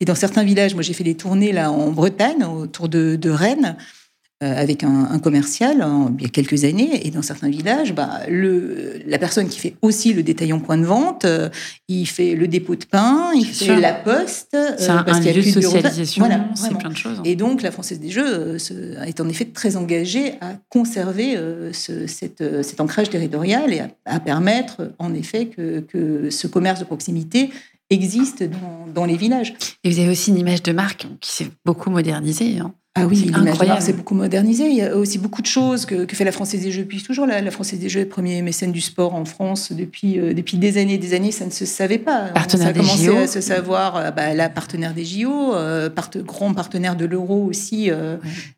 [0.00, 3.30] Et dans certains villages, moi j'ai fait des tournées là en Bretagne, autour de, de
[3.30, 3.76] Rennes.
[4.44, 5.82] Euh, avec un, commercial
[6.18, 7.06] il y a quelques années.
[7.06, 10.84] Et dans certains villages, bah, le, la personne qui fait aussi le détaillant point de
[10.84, 11.48] vente, euh,
[11.88, 14.50] il fait le dépôt de pain, il fait la poste.
[14.52, 17.22] Euh, c'est un, parce qu'il y a plus de socialisation, voilà, c'est plein de choses.
[17.24, 18.58] Et donc la Française des Jeux
[19.06, 21.38] est en effet très engagée à conserver
[21.72, 26.84] ce, cette, cet ancrage territorial et à, permettre en effet que, que ce commerce de
[26.84, 27.48] proximité
[27.88, 29.54] existe dans, dans, les villages.
[29.82, 32.58] Et vous avez aussi une image de marque qui s'est beaucoup modernisée.
[32.58, 32.74] Hein.
[32.98, 34.68] Ah oui, l'image c'est beaucoup modernisé.
[34.68, 37.26] Il y a aussi beaucoup de choses que, fait la Française des Jeux depuis toujours.
[37.26, 40.56] La, la Française des Jeux est premier mécène du sport en France depuis, euh, depuis
[40.56, 41.30] des années des années.
[41.30, 42.30] Ça ne se savait pas.
[42.32, 43.96] Partenaire ça a commencé à se savoir.
[43.96, 45.90] Euh, bah, la partenaire des JO, euh,
[46.24, 47.90] grand partenaire de l'euro aussi.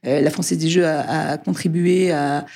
[0.05, 2.47] la Française des Jeux a contribué à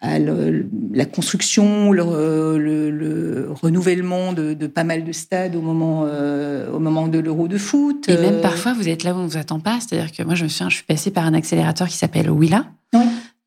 [0.00, 6.70] à la construction, le, le, renouvellement de, de, pas mal de stades au moment, euh,
[6.70, 8.08] au moment de l'Euro de foot.
[8.08, 9.78] Et même euh, parfois, vous êtes là où on ne vous attend pas.
[9.80, 12.66] C'est-à-dire que moi, je me souviens, je suis passée par un accélérateur qui s'appelle Willa.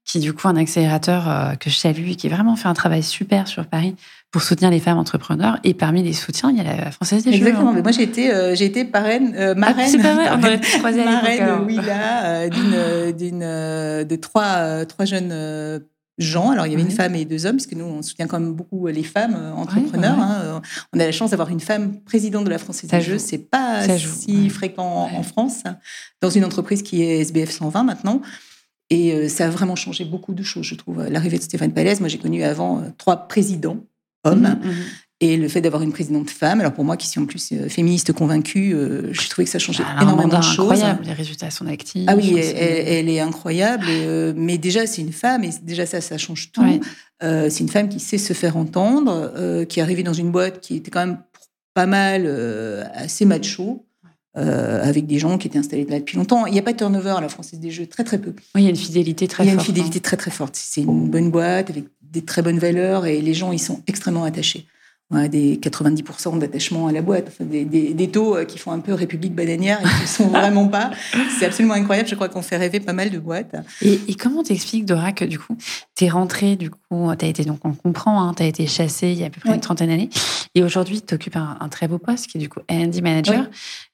[0.04, 2.68] Qui est du coup un accélérateur euh, que je salue et qui a vraiment fait
[2.68, 3.95] un travail super sur Paris
[4.30, 5.58] pour soutenir les femmes entrepreneurs.
[5.64, 7.38] Et parmi les soutiens, il y a la Française des Jeux.
[7.38, 7.70] Exactement.
[7.70, 7.74] Hein.
[7.76, 11.06] Mais moi, j'ai été, j'ai été parraine, euh, marraine, ah, c'est pas vrai.
[11.06, 15.32] marraine Willa, d'une, d'une, de trois, trois jeunes
[16.22, 16.51] gens.
[16.51, 18.39] Alors, il y avait une femme et deux hommes, parce que nous, on soutient quand
[18.39, 20.17] même beaucoup les femmes euh, entrepreneurs.
[20.19, 20.39] Hein.
[20.41, 20.59] Euh,
[20.93, 23.17] on a la chance d'avoir une femme présidente de la Française des Jeux.
[23.17, 25.63] C'est pas si fréquent en France,
[26.22, 28.22] dans une entreprise qui est SBF 120 maintenant.
[28.89, 31.03] Et euh, ça a vraiment changé beaucoup de choses, je trouve.
[31.07, 33.78] L'arrivée de Stéphane Palaise, moi, j'ai connu avant trois présidents
[34.24, 34.41] hommes.
[34.41, 34.74] Mmh, mmh.
[35.24, 37.69] Et le fait d'avoir une présidente femme, alors pour moi qui suis en plus euh,
[37.69, 40.72] féministe convaincue, euh, je trouvais que ça changeait énormément de choses.
[40.72, 42.05] incroyable, les résultats sont actifs.
[42.07, 46.17] Ah oui, elle, est incroyable, euh, mais déjà c'est une femme et déjà ça, ça
[46.17, 46.63] change tout.
[47.22, 50.78] c'est une femme qui sait se faire entendre, qui est arrivée dans une boîte qui
[50.78, 51.19] était quand même
[51.76, 52.26] pas mal
[52.95, 53.86] assez macho.
[54.34, 56.47] avec des gens qui étaient installés là depuis longtemps.
[56.47, 58.34] Il n'y a pas de turnover à la Française des Jeux, très très peu.
[58.55, 59.45] Oui, il y a une fidélité très forte.
[59.45, 60.01] Il y a une fidélité hein.
[60.03, 60.55] très très forte.
[60.55, 64.24] C'est une bonne boîte avec des très bonnes valeurs et les gens ils sont extrêmement
[64.24, 64.65] attachés
[65.12, 69.80] des 90% d'attachement à la boîte, des, taux euh, qui font un peu République bananière
[69.80, 70.91] et qui ne sont vraiment pas.
[71.38, 72.07] C'est absolument incroyable.
[72.07, 73.55] Je crois qu'on fait rêver pas mal de boîtes.
[73.82, 75.57] Et, et comment t'expliques, Dora, que du coup,
[75.95, 76.78] tu es rentrée, du coup,
[77.18, 79.30] tu as été, donc on comprend, hein, tu as été chassée il y a à
[79.30, 80.09] peu près une trentaine d'années.
[80.55, 83.49] Et aujourd'hui, tu occupes un, très beau poste qui est du coup R&D Manager.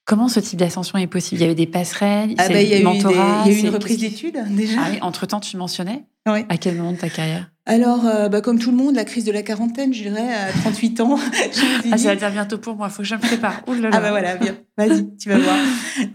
[0.05, 1.41] Comment ce type d'ascension est possible?
[1.41, 3.57] Il y avait des passerelles, ah bah, il y a eu mentorat, il y a
[3.57, 4.80] eu une reprise d'études déjà.
[4.82, 6.05] Ah entre-temps, tu mentionnais
[6.49, 9.25] À quel moment de ta carrière alors, euh, bah, comme tout le monde, la crise
[9.25, 11.19] de la quarantaine, je dirais, à 38 ans.
[11.91, 13.61] ah, ça va dire bientôt pour moi, il faut que je me prépare.
[13.91, 15.57] Ah bah voilà, bien, vas-y, tu vas voir.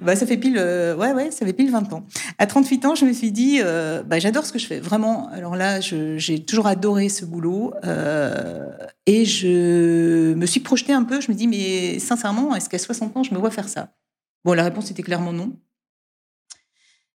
[0.01, 2.07] bah, ça fait pile, euh, ouais, ouais, ça fait pile 20 ans.
[2.39, 5.29] À 38 ans, je me suis dit, euh, bah, j'adore ce que je fais, vraiment.
[5.29, 7.75] Alors là, j'ai toujours adoré ce boulot.
[9.05, 13.15] et je me suis projetée un peu, je me dis, mais sincèrement, est-ce qu'à 60
[13.19, 13.91] ans, je me vois faire ça?
[14.47, 15.53] Bon, la réponse était clairement non.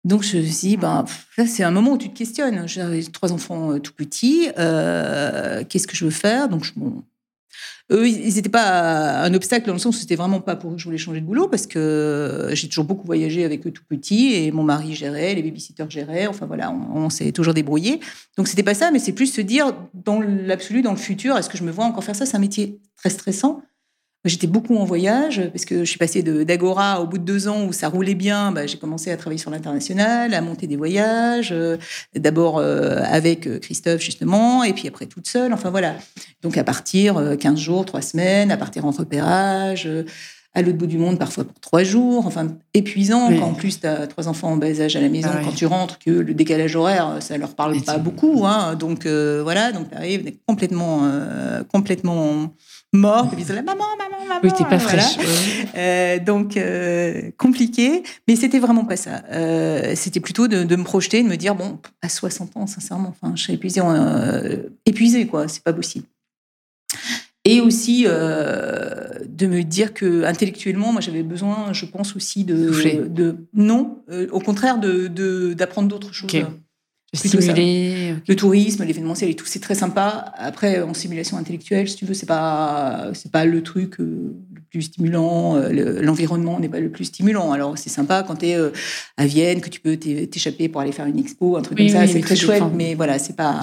[0.06, 1.04] Donc je me suis dit, ben,
[1.46, 2.68] c'est un moment où tu te questionnes.
[2.68, 4.48] J'avais trois enfants euh, tout petits.
[4.56, 6.48] Euh, qu'est-ce que je veux faire?
[6.48, 7.02] Donc, bon,
[7.90, 10.74] eux, ils n'étaient pas un obstacle dans le sens où c'était vraiment pas pour eux
[10.74, 13.82] que je voulais changer de boulot parce que j'ai toujours beaucoup voyagé avec eux tout
[13.88, 16.28] petits et mon mari gérait, les babysitters géraient.
[16.28, 17.98] Enfin voilà, on, s'est toujours débrouillé.
[18.36, 21.50] Donc c'était pas ça, mais c'est plus se dire dans l'absolu, dans le futur, est-ce
[21.50, 22.26] que je me vois encore faire ça?
[22.26, 23.60] C'est un métier très stressant.
[24.26, 27.64] J'étais beaucoup en voyage parce que je suis passée d'Agora au bout de deux ans
[27.64, 28.50] où ça roulait bien.
[28.52, 31.76] Bah, j'ai commencé à travailler sur l'international, à monter des voyages, euh,
[32.14, 35.52] d'abord euh, avec euh, Christophe justement, et puis après toute seule.
[35.52, 35.94] Enfin voilà.
[36.42, 39.88] Donc à partir 15 jours, trois semaines, à partir en repérage,
[40.56, 42.26] à l'autre bout du monde parfois pour trois jours.
[42.26, 45.28] Enfin épuisant quand en plus tu as trois enfants en bas âge à la maison.
[45.32, 48.44] Ah quand tu rentres, que le décalage horaire, ça leur parle pas beaucoup.
[48.44, 48.74] Hein.
[48.74, 51.08] Donc voilà, donc tu arrives complètement,
[51.72, 52.50] complètement
[52.92, 53.30] mort.
[53.30, 54.40] Puis maman, maman, maman.
[54.42, 55.16] Oui, t'es pas fraîche.
[55.76, 59.22] Euh, donc euh, compliqué, mais c'était vraiment pas ça.
[59.30, 63.34] Euh, c'était plutôt de, me projeter, de me dire bon, à 60 ans, sincèrement, enfin,
[63.36, 63.82] je serais épuisée,
[64.86, 66.06] épuisée quoi, c'est pas possible.
[67.46, 73.36] Et aussi de me dire que intellectuellement, moi, j'avais besoin, je pense aussi de, de
[73.54, 76.30] non, au contraire, de d'apprendre d'autres choses.
[77.14, 78.14] Stimuler.
[78.26, 80.32] Le tourisme, l'événementiel et tout, c'est très sympa.
[80.36, 84.60] Après, en simulation intellectuelle, si tu veux, c'est pas c'est pas le truc euh, le
[84.70, 85.56] plus stimulant.
[85.56, 87.52] Euh, l'environnement n'est pas le plus stimulant.
[87.52, 88.70] Alors c'est sympa quand tu es euh,
[89.16, 92.06] à Vienne, que tu peux t'échapper pour aller faire une expo, un truc comme ça,
[92.06, 92.64] c'est très chouette.
[92.74, 93.60] Mais voilà, c'est pas.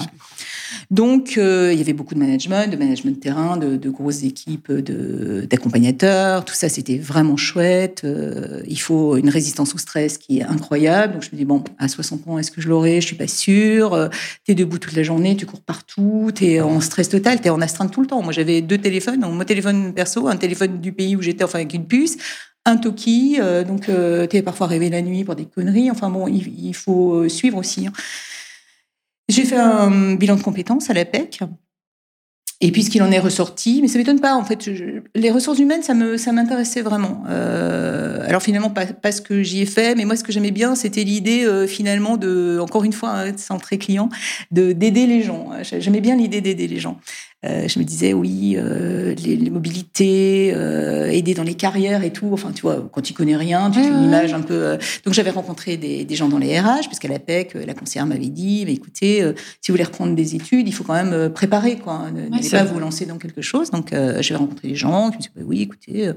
[0.90, 4.72] Donc, euh, il y avait beaucoup de management, de management de terrain, de, grosses équipes
[4.72, 6.44] d'accompagnateurs.
[6.44, 8.02] Tout ça, c'était vraiment chouette.
[8.04, 11.14] Euh, il faut une résistance au stress qui est incroyable.
[11.14, 13.00] Donc, je me dis, bon, à 60 ans, est-ce que je l'aurai?
[13.00, 13.94] Je suis pas sûre.
[13.94, 14.08] Euh,
[14.44, 17.46] tu es debout toute la journée, tu cours partout, tu es en stress total, tu
[17.46, 18.22] es en astreinte tout le temps.
[18.22, 21.74] Moi, j'avais deux téléphones, mon téléphone perso, un téléphone du pays où j'étais, enfin, avec
[21.74, 22.16] une puce,
[22.64, 25.90] un toki, donc tu es parfois rêvé la nuit pour des conneries.
[25.90, 27.86] Enfin bon, il, faut suivre aussi.
[27.86, 27.92] Hein.
[29.28, 31.40] J'ai fait un bilan de compétences à l'APEC.
[32.60, 34.70] Et puis ce en est ressorti, mais ça m'étonne pas en fait.
[35.14, 37.24] les ressources humaines, ça me ça m'intéressait vraiment.
[37.28, 40.52] Euh, alors finalement pas, pas ce que j'y ai fait, mais moi ce que j'aimais
[40.52, 44.08] bien, c'était l'idée euh, finalement de encore une fois hein, centré client,
[44.50, 45.50] de d'aider les gens.
[45.62, 46.98] J'aimais bien l'idée d'aider les gens.
[47.44, 52.30] Euh, je me disais, oui, euh, les, mobilités, euh, aider dans les carrières et tout.
[52.32, 54.78] Enfin, tu vois, quand tu connais rien, tu fais une image un peu.
[55.04, 58.64] Donc, j'avais rencontré des, gens dans les RH, puisqu'à la PEC, la conseillère m'avait dit,
[58.66, 59.20] mais écoutez,
[59.60, 62.06] si vous voulez reprendre des études, il faut quand même préparer, quoi.
[62.12, 63.70] Ne pas vous lancer dans quelque chose.
[63.70, 66.12] Donc, j'avais rencontré des gens qui me disaient, bah oui, écoutez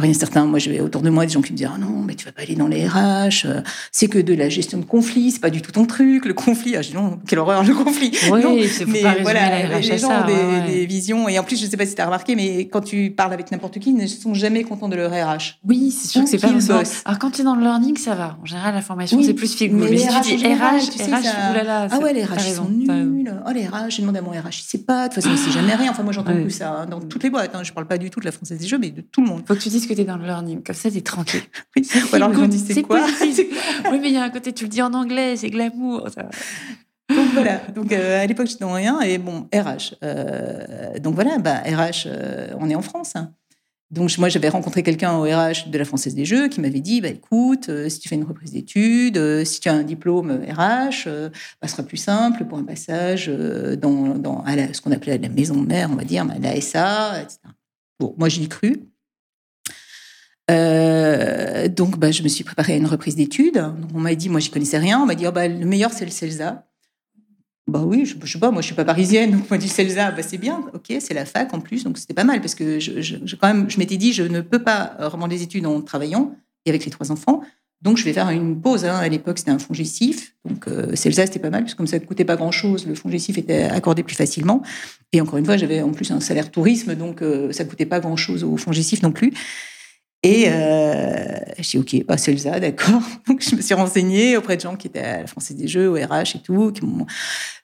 [0.00, 2.14] Rien certain, moi, j'avais autour de moi des gens qui me disaient ah non, mais
[2.14, 3.60] tu vas pas aller dans les RH, euh,
[3.92, 6.76] c'est que de la gestion de conflit, c'est pas du tout ton truc, le conflit.
[6.76, 8.12] Ah, je dis non, quelle horreur le conflit.
[8.30, 11.66] Oui, c'est mais pas voilà, la les gens ont des, visions et en plus, je
[11.66, 14.06] sais pas si tu as remarqué, mais quand tu parles avec n'importe qui, ils ne
[14.06, 15.58] sont jamais contents de leur RH.
[15.68, 17.02] Oui, c'est sûr que c'est pas boss.
[17.04, 18.38] Alors quand tu es dans le learning, ça va.
[18.42, 19.78] En général, la formation c'est plus figure.
[19.78, 21.88] Mais, mais si tu dis RH, tu sais, RH, ça...
[21.90, 23.34] ah ouais, les RH ils sont nuls.
[23.46, 25.08] Oh les RH, j'ai demandé à mon RH, il sait pas.
[25.08, 25.90] De toute façon, il sait jamais rien.
[25.90, 27.54] Enfin, moi, j'entends plus ça hein, dans toutes les boîtes.
[27.54, 27.62] Hein.
[27.62, 29.42] Je parle pas du tout de la française des jeux, mais de tout le monde.
[29.46, 31.42] Faut que tu dises que tu es dans le learning comme ça, t'es tranquille.
[31.76, 31.88] Oui.
[32.12, 32.32] Ou alors
[32.66, 33.00] c'est quoi
[33.90, 36.08] Oui, mais il y a un côté, tu le dis en anglais, c'est glamour.
[36.14, 36.28] Ça.
[37.08, 39.96] Donc voilà, donc euh, à l'époque j'étais dans rien et bon RH.
[40.04, 43.16] Euh, donc voilà, bah RH, euh, on est en France.
[43.16, 43.32] Hein.
[43.90, 47.00] Donc moi j'avais rencontré quelqu'un au RH de la Française des Jeux qui m'avait dit
[47.00, 51.66] bah écoute si tu fais une reprise d'études, si tu as un diplôme RH, bah,
[51.66, 55.60] ce sera plus simple pour un passage dans, dans à ce qu'on appelait la maison
[55.60, 57.40] mère, on va dire, la SA, etc.
[57.98, 58.90] Bon, moi j'y ai cru.
[60.50, 63.64] Euh, donc, bah, je me suis préparée à une reprise d'études.
[63.94, 65.00] On m'a dit, moi, j'y connaissais rien.
[65.00, 66.66] On m'a dit, oh, bah, le meilleur, c'est le CELSA.
[67.68, 69.30] Bah oui, je, je sais pas, moi, je suis pas parisienne.
[69.30, 70.64] Donc, on m'a dit, CELSA, bah, c'est bien.
[70.74, 71.84] OK, c'est la fac en plus.
[71.84, 74.62] Donc, c'était pas mal parce que je, quand même, je m'étais dit, je ne peux
[74.62, 76.34] pas reprendre des études en travaillant
[76.66, 77.42] et avec les trois enfants.
[77.82, 78.84] Donc, je vais faire une pause.
[78.84, 78.96] Hein.
[78.96, 80.34] À l'époque, c'était un fonds gestif.
[80.44, 82.94] Donc, euh, CELSA, c'était pas mal, parce que comme ça ne coûtait pas grand-chose, le
[82.94, 84.62] fonds gestif était accordé plus facilement.
[85.12, 88.00] Et encore une fois, j'avais en plus un salaire tourisme, donc euh, ça coûtait pas
[88.00, 89.32] grand-chose au fonds gestif non plus.
[90.22, 93.02] Et euh, j'ai dit, OK, bah, CELSA, d'accord.
[93.26, 95.88] Donc, je me suis renseignée auprès de gens qui étaient à la Française des Jeux,
[95.88, 97.06] au RH et tout, qui m'ont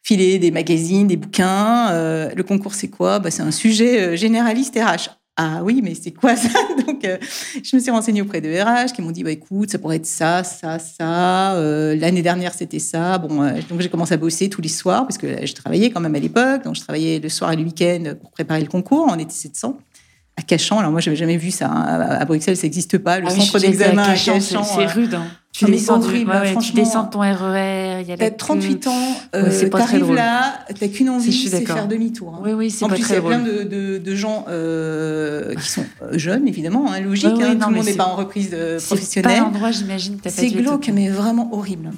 [0.03, 1.91] filé des magazines, des bouquins.
[1.91, 3.19] Euh, le concours, c'est quoi?
[3.19, 5.11] Bah, C'est un sujet euh, généraliste RH.
[5.37, 6.59] ah oui, mais c'est quoi ça?
[6.87, 7.19] Donc, euh,
[7.63, 10.07] je me suis renseignée auprès de RH qui m'ont dit, bah, écoute, ça pourrait être
[10.07, 11.61] ça, ça, ça.
[11.95, 13.19] L'année dernière, c'était ça.
[13.19, 16.15] Bon, donc j'ai commencé à bosser tous les soirs parce que je travaillais quand même
[16.15, 16.65] à l'époque.
[16.65, 19.07] Donc, je travaillais le soir et le week-end pour préparer le concours.
[19.11, 19.77] On était 700
[20.39, 20.79] à Cachan.
[20.79, 21.67] Alors moi, j'avais jamais vu ça.
[21.71, 22.01] Hein.
[22.01, 23.21] À Bruxelles, ça n'existe pas.
[23.21, 24.63] Le Ah oui, centre d'examen à Cachan, Cachan.
[24.63, 25.15] c'est- C'est rude.
[25.15, 25.27] hein.
[25.53, 28.03] Tu Non, descends, horrible, ouais, ouais, tu descends de ton RER.
[28.03, 28.91] A T'as la 38 queue.
[28.91, 28.93] ans,
[29.33, 30.17] Ouais, euh, très t'arrives drôle.
[30.17, 32.35] là, t'as qu'une envie, c'est faire demi-tour.
[32.35, 32.41] hein.
[32.45, 33.55] Oui, oui, c'est En pas plus, il y très a plein drôle.
[33.61, 37.29] de, de- de gens euh, qui sont euh, jeunes, évidemment, hein, logique.
[37.29, 39.41] Ouais, ouais, hein, non, tout le monde n'est pas en reprise euh, C'est pas professionnelle.
[39.41, 40.19] l'endroit, j'imagine.
[40.27, 41.91] C'est glauque, au- mais vraiment horrible.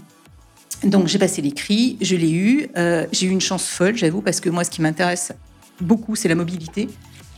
[0.84, 2.68] Donc j'ai passé l'écrit, je l'ai eu.
[2.76, 5.32] euh, j'ai eu une chance folle, j'avoue, parce que moi, ce qui m'intéresse
[5.80, 6.88] beaucoup, c'est la mobilité.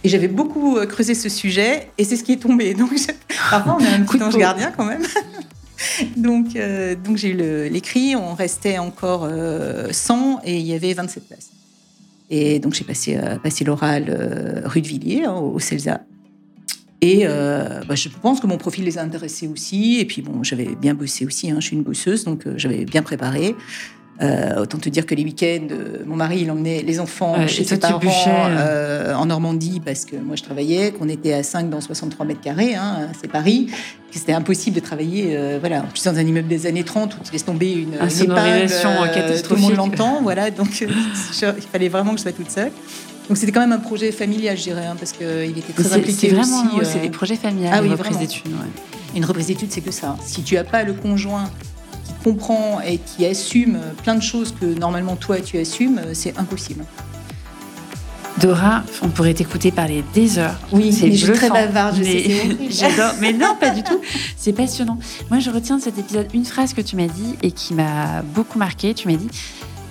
[0.03, 2.74] Et j'avais beaucoup euh, creusé ce sujet, et c'est ce qui est tombé.
[2.80, 3.12] Donc je-
[3.51, 5.03] parfois, on a un petit ange gardien quand même.
[6.16, 10.92] donc euh, donc j'ai eu l'écrit, on restait encore euh, 100 et il y avait
[10.92, 11.51] 27 places.
[12.28, 16.03] Et donc j'ai passé, euh, passé l'oral euh, rue de Villiers, hein, au, CELSA.
[17.01, 19.98] Et euh, bah, je pense que mon profil les a intéressés aussi.
[20.01, 21.51] Et puis bon, j'avais bien bossé aussi.
[21.51, 23.57] hein, je suis une bosseuse, donc euh, j'avais bien préparé.
[24.22, 27.48] Euh, autant te dire que les week-ends, euh, mon mari, il emmenait les enfants Ouais,
[27.48, 31.70] chez ses parents euh, en Normandie parce que moi je travaillais, qu'on était à 5
[31.70, 33.68] dans 63 mètres carrés, hein, c'est Paris,
[34.12, 37.14] que c'était impossible de travailler, euh, voilà, en plus dans un immeuble des années 30
[37.14, 39.64] où tu laisses tomber une, Ah, une sonorisation, épingle, euh, tout le catastrophique.
[39.64, 40.88] monde l'entend, voilà, donc il
[41.72, 42.72] fallait vraiment que je sois toute seule.
[43.28, 46.28] Donc c'était quand même un projet familial, je dirais, hein, parce qu'il était très impliqué
[46.28, 46.90] c'est vraiment, aussi.
[46.92, 48.20] c'est des projets familiales, ah oui, reprises vraiment.
[48.20, 48.52] d'études.
[48.52, 49.16] ouais.
[49.16, 50.16] une reprise d'études, c'est que ça.
[50.26, 51.48] Si tu n'as pas le conjoint
[52.22, 56.84] comprend et qui assume plein de choses que normalement toi tu assumes, c'est impossible.
[58.40, 60.58] Dora, on pourrait t'écouter parler des heures.
[60.72, 62.70] Oui, c'est mais je suis très bavarde, je Mais-.
[62.70, 63.12] J'adore.
[63.20, 64.00] Mais non, pas du tout.
[64.36, 64.98] C'est passionnant.
[65.30, 68.22] Moi, je retiens de cet épisode une phrase que tu m'as dit et qui m'a
[68.22, 68.94] beaucoup marqué.
[68.94, 69.28] Tu m'as dit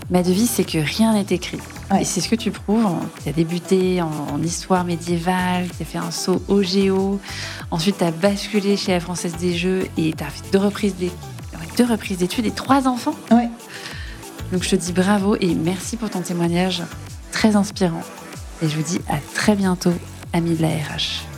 [0.09, 1.59] Ma devise, c'est que rien n'est écrit.
[1.91, 2.01] Ouais.
[2.01, 2.87] Et c'est ce que tu prouves.
[3.21, 7.19] Tu as débuté en, en histoire médiévale, tu as fait un saut au géo.
[7.69, 10.95] Ensuite, tu as basculé chez la Française des Jeux et tu as fait deux reprises
[11.79, 13.15] deux reprises d'études et trois enfants.
[13.31, 13.49] Ouais.
[14.51, 16.83] Donc, je te dis bravo et merci pour ton témoignage
[17.31, 18.01] très inspirant.
[18.61, 19.93] Et je vous dis à très bientôt,
[20.33, 21.28] amis de la RH.